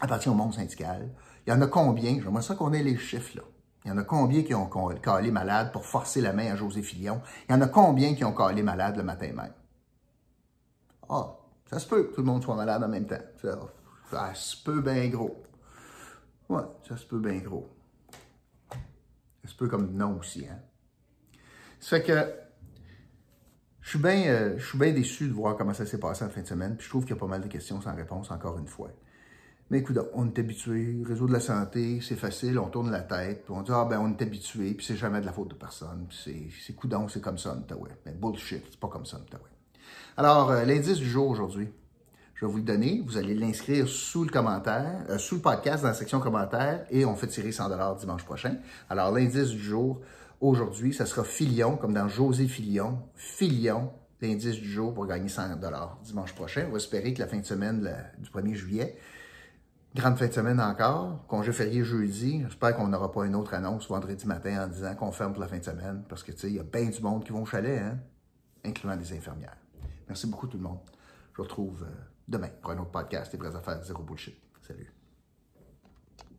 appartient 0.00 0.28
au 0.28 0.34
monde 0.34 0.54
syndical. 0.54 1.08
Il 1.46 1.50
y 1.50 1.52
en 1.52 1.62
a 1.62 1.68
combien, 1.68 2.20
j'aimerais 2.20 2.42
ça 2.42 2.56
qu'on 2.56 2.72
ait 2.72 2.82
les 2.82 2.96
chiffres 2.96 3.36
là. 3.36 3.42
Il 3.84 3.88
y 3.88 3.92
en 3.92 3.98
a 3.98 4.02
combien 4.02 4.42
qui 4.42 4.54
ont 4.54 4.68
calé 5.02 5.30
malade 5.30 5.72
pour 5.72 5.86
forcer 5.86 6.20
la 6.20 6.32
main 6.32 6.52
à 6.52 6.56
José 6.56 6.82
Fillon? 6.82 7.22
Il 7.48 7.52
y 7.52 7.54
en 7.54 7.60
a 7.62 7.68
combien 7.68 8.14
qui 8.14 8.24
ont 8.24 8.34
calé 8.34 8.62
malade 8.62 8.96
le 8.96 9.04
matin 9.04 9.28
même? 9.28 9.54
Ah, 11.08 11.36
ça 11.70 11.78
se 11.78 11.86
peut 11.86 12.04
que 12.04 12.14
tout 12.14 12.20
le 12.20 12.26
monde 12.26 12.42
soit 12.42 12.56
malade 12.56 12.82
en 12.82 12.88
même 12.88 13.06
temps. 13.06 13.22
Ça, 13.40 13.58
ça 14.10 14.34
se 14.34 14.62
peut 14.62 14.82
bien 14.82 15.08
gros. 15.08 15.42
Ouais, 16.48 16.62
ça 16.86 16.96
se 16.96 17.06
peut 17.06 17.20
bien 17.20 17.38
gros. 17.38 17.68
Ça 19.50 19.54
se 19.54 19.58
peut 19.58 19.66
comme 19.66 19.96
non 19.96 20.16
aussi, 20.20 20.46
hein? 20.46 20.60
Ça 21.80 21.96
fait 21.96 22.04
que 22.04 22.32
je 23.80 23.88
suis 23.88 23.98
bien 23.98 24.26
euh, 24.28 24.92
déçu 24.92 25.26
de 25.26 25.32
voir 25.32 25.56
comment 25.56 25.74
ça 25.74 25.86
s'est 25.86 25.98
passé 25.98 26.24
en 26.24 26.28
fin 26.28 26.42
de 26.42 26.46
semaine. 26.46 26.76
Puis 26.76 26.84
je 26.84 26.90
trouve 26.90 27.02
qu'il 27.02 27.16
y 27.16 27.18
a 27.18 27.20
pas 27.20 27.26
mal 27.26 27.40
de 27.40 27.48
questions 27.48 27.80
sans 27.80 27.96
réponse, 27.96 28.30
encore 28.30 28.58
une 28.60 28.68
fois. 28.68 28.92
Mais 29.70 29.78
écoute, 29.78 29.98
on 30.14 30.28
est 30.28 30.38
habitué, 30.38 31.02
réseau 31.04 31.26
de 31.26 31.32
la 31.32 31.40
santé, 31.40 32.00
c'est 32.00 32.14
facile, 32.14 32.60
on 32.60 32.68
tourne 32.68 32.92
la 32.92 33.00
tête, 33.00 33.42
puis 33.42 33.52
on 33.52 33.62
dit, 33.62 33.72
ah 33.74 33.84
ben 33.90 33.98
on 33.98 34.10
est 34.12 34.22
habitué, 34.22 34.74
puis 34.74 34.86
c'est 34.86 34.96
jamais 34.96 35.20
de 35.20 35.26
la 35.26 35.32
faute 35.32 35.48
de 35.48 35.54
personne, 35.54 36.06
puis 36.08 36.52
c'est 36.64 36.74
coudon, 36.74 37.08
c'est 37.08 37.20
comme 37.20 37.38
ça 37.38 37.56
Outaouais. 37.56 37.90
Mais 38.06 38.12
bullshit, 38.12 38.62
c'est 38.70 38.78
pas 38.78 38.88
comme 38.88 39.06
ça. 39.06 39.20
Alors, 40.16 40.50
euh, 40.52 40.64
l'indice 40.64 40.98
du 40.98 41.08
jour 41.08 41.28
aujourd'hui, 41.28 41.68
je 42.40 42.46
vais 42.46 42.52
vous 42.52 42.58
le 42.58 42.64
donner, 42.64 43.02
vous 43.04 43.18
allez 43.18 43.34
l'inscrire 43.34 43.86
sous 43.86 44.24
le 44.24 44.30
commentaire, 44.30 45.04
euh, 45.10 45.18
sous 45.18 45.34
le 45.34 45.40
podcast 45.42 45.82
dans 45.82 45.90
la 45.90 45.94
section 45.94 46.20
commentaires, 46.20 46.86
et 46.90 47.04
on 47.04 47.14
fait 47.14 47.26
tirer 47.26 47.52
100 47.52 47.96
dimanche 47.96 48.24
prochain. 48.24 48.56
Alors, 48.88 49.12
l'indice 49.12 49.50
du 49.50 49.60
jour, 49.60 50.00
Aujourd'hui, 50.40 50.94
ça 50.94 51.04
sera 51.04 51.22
Filion, 51.22 51.76
comme 51.76 51.92
dans 51.92 52.08
José 52.08 52.48
Filion. 52.48 52.98
Filion, 53.14 53.92
l'indice 54.22 54.58
du 54.58 54.70
jour 54.70 54.94
pour 54.94 55.06
gagner 55.06 55.28
100 55.28 55.60
dimanche 56.02 56.34
prochain. 56.34 56.64
On 56.68 56.70
va 56.70 56.78
espérer 56.78 57.12
que 57.12 57.20
la 57.20 57.26
fin 57.26 57.36
de 57.36 57.44
semaine 57.44 57.86
du 58.18 58.30
1er 58.30 58.54
juillet, 58.54 58.96
grande 59.94 60.16
fin 60.16 60.28
de 60.28 60.32
semaine 60.32 60.58
encore, 60.58 61.26
congé 61.26 61.52
férié 61.52 61.84
jeudi. 61.84 62.40
J'espère 62.44 62.74
qu'on 62.74 62.88
n'aura 62.88 63.12
pas 63.12 63.26
une 63.26 63.34
autre 63.34 63.52
annonce 63.52 63.86
vendredi 63.86 64.26
matin 64.26 64.64
en 64.64 64.68
disant 64.68 64.94
qu'on 64.94 65.12
ferme 65.12 65.34
pour 65.34 65.42
la 65.42 65.48
fin 65.48 65.58
de 65.58 65.64
semaine, 65.64 66.04
parce 66.08 66.22
que, 66.22 66.32
tu 66.32 66.38
sais, 66.38 66.48
il 66.48 66.56
y 66.56 66.58
a 66.58 66.62
bien 66.62 66.88
du 66.88 67.02
monde 67.02 67.22
qui 67.22 67.32
vont 67.32 67.42
au 67.42 67.46
chalet, 67.46 67.78
hein, 67.78 67.98
incluant 68.64 68.96
les 68.96 69.12
infirmières. 69.12 69.58
Merci 70.08 70.26
beaucoup 70.26 70.46
tout 70.46 70.56
le 70.56 70.62
monde. 70.62 70.78
Je 71.32 71.36
vous 71.36 71.42
retrouve 71.42 71.82
euh, 71.82 71.94
demain 72.28 72.50
pour 72.60 72.70
un 72.72 72.78
autre 72.78 72.90
podcast, 72.90 73.32
Les 73.32 73.38
vraies 73.38 73.56
affaires, 73.56 73.82
zéro 73.82 74.02
bullshit. 74.02 74.36
Salut. 74.60 74.92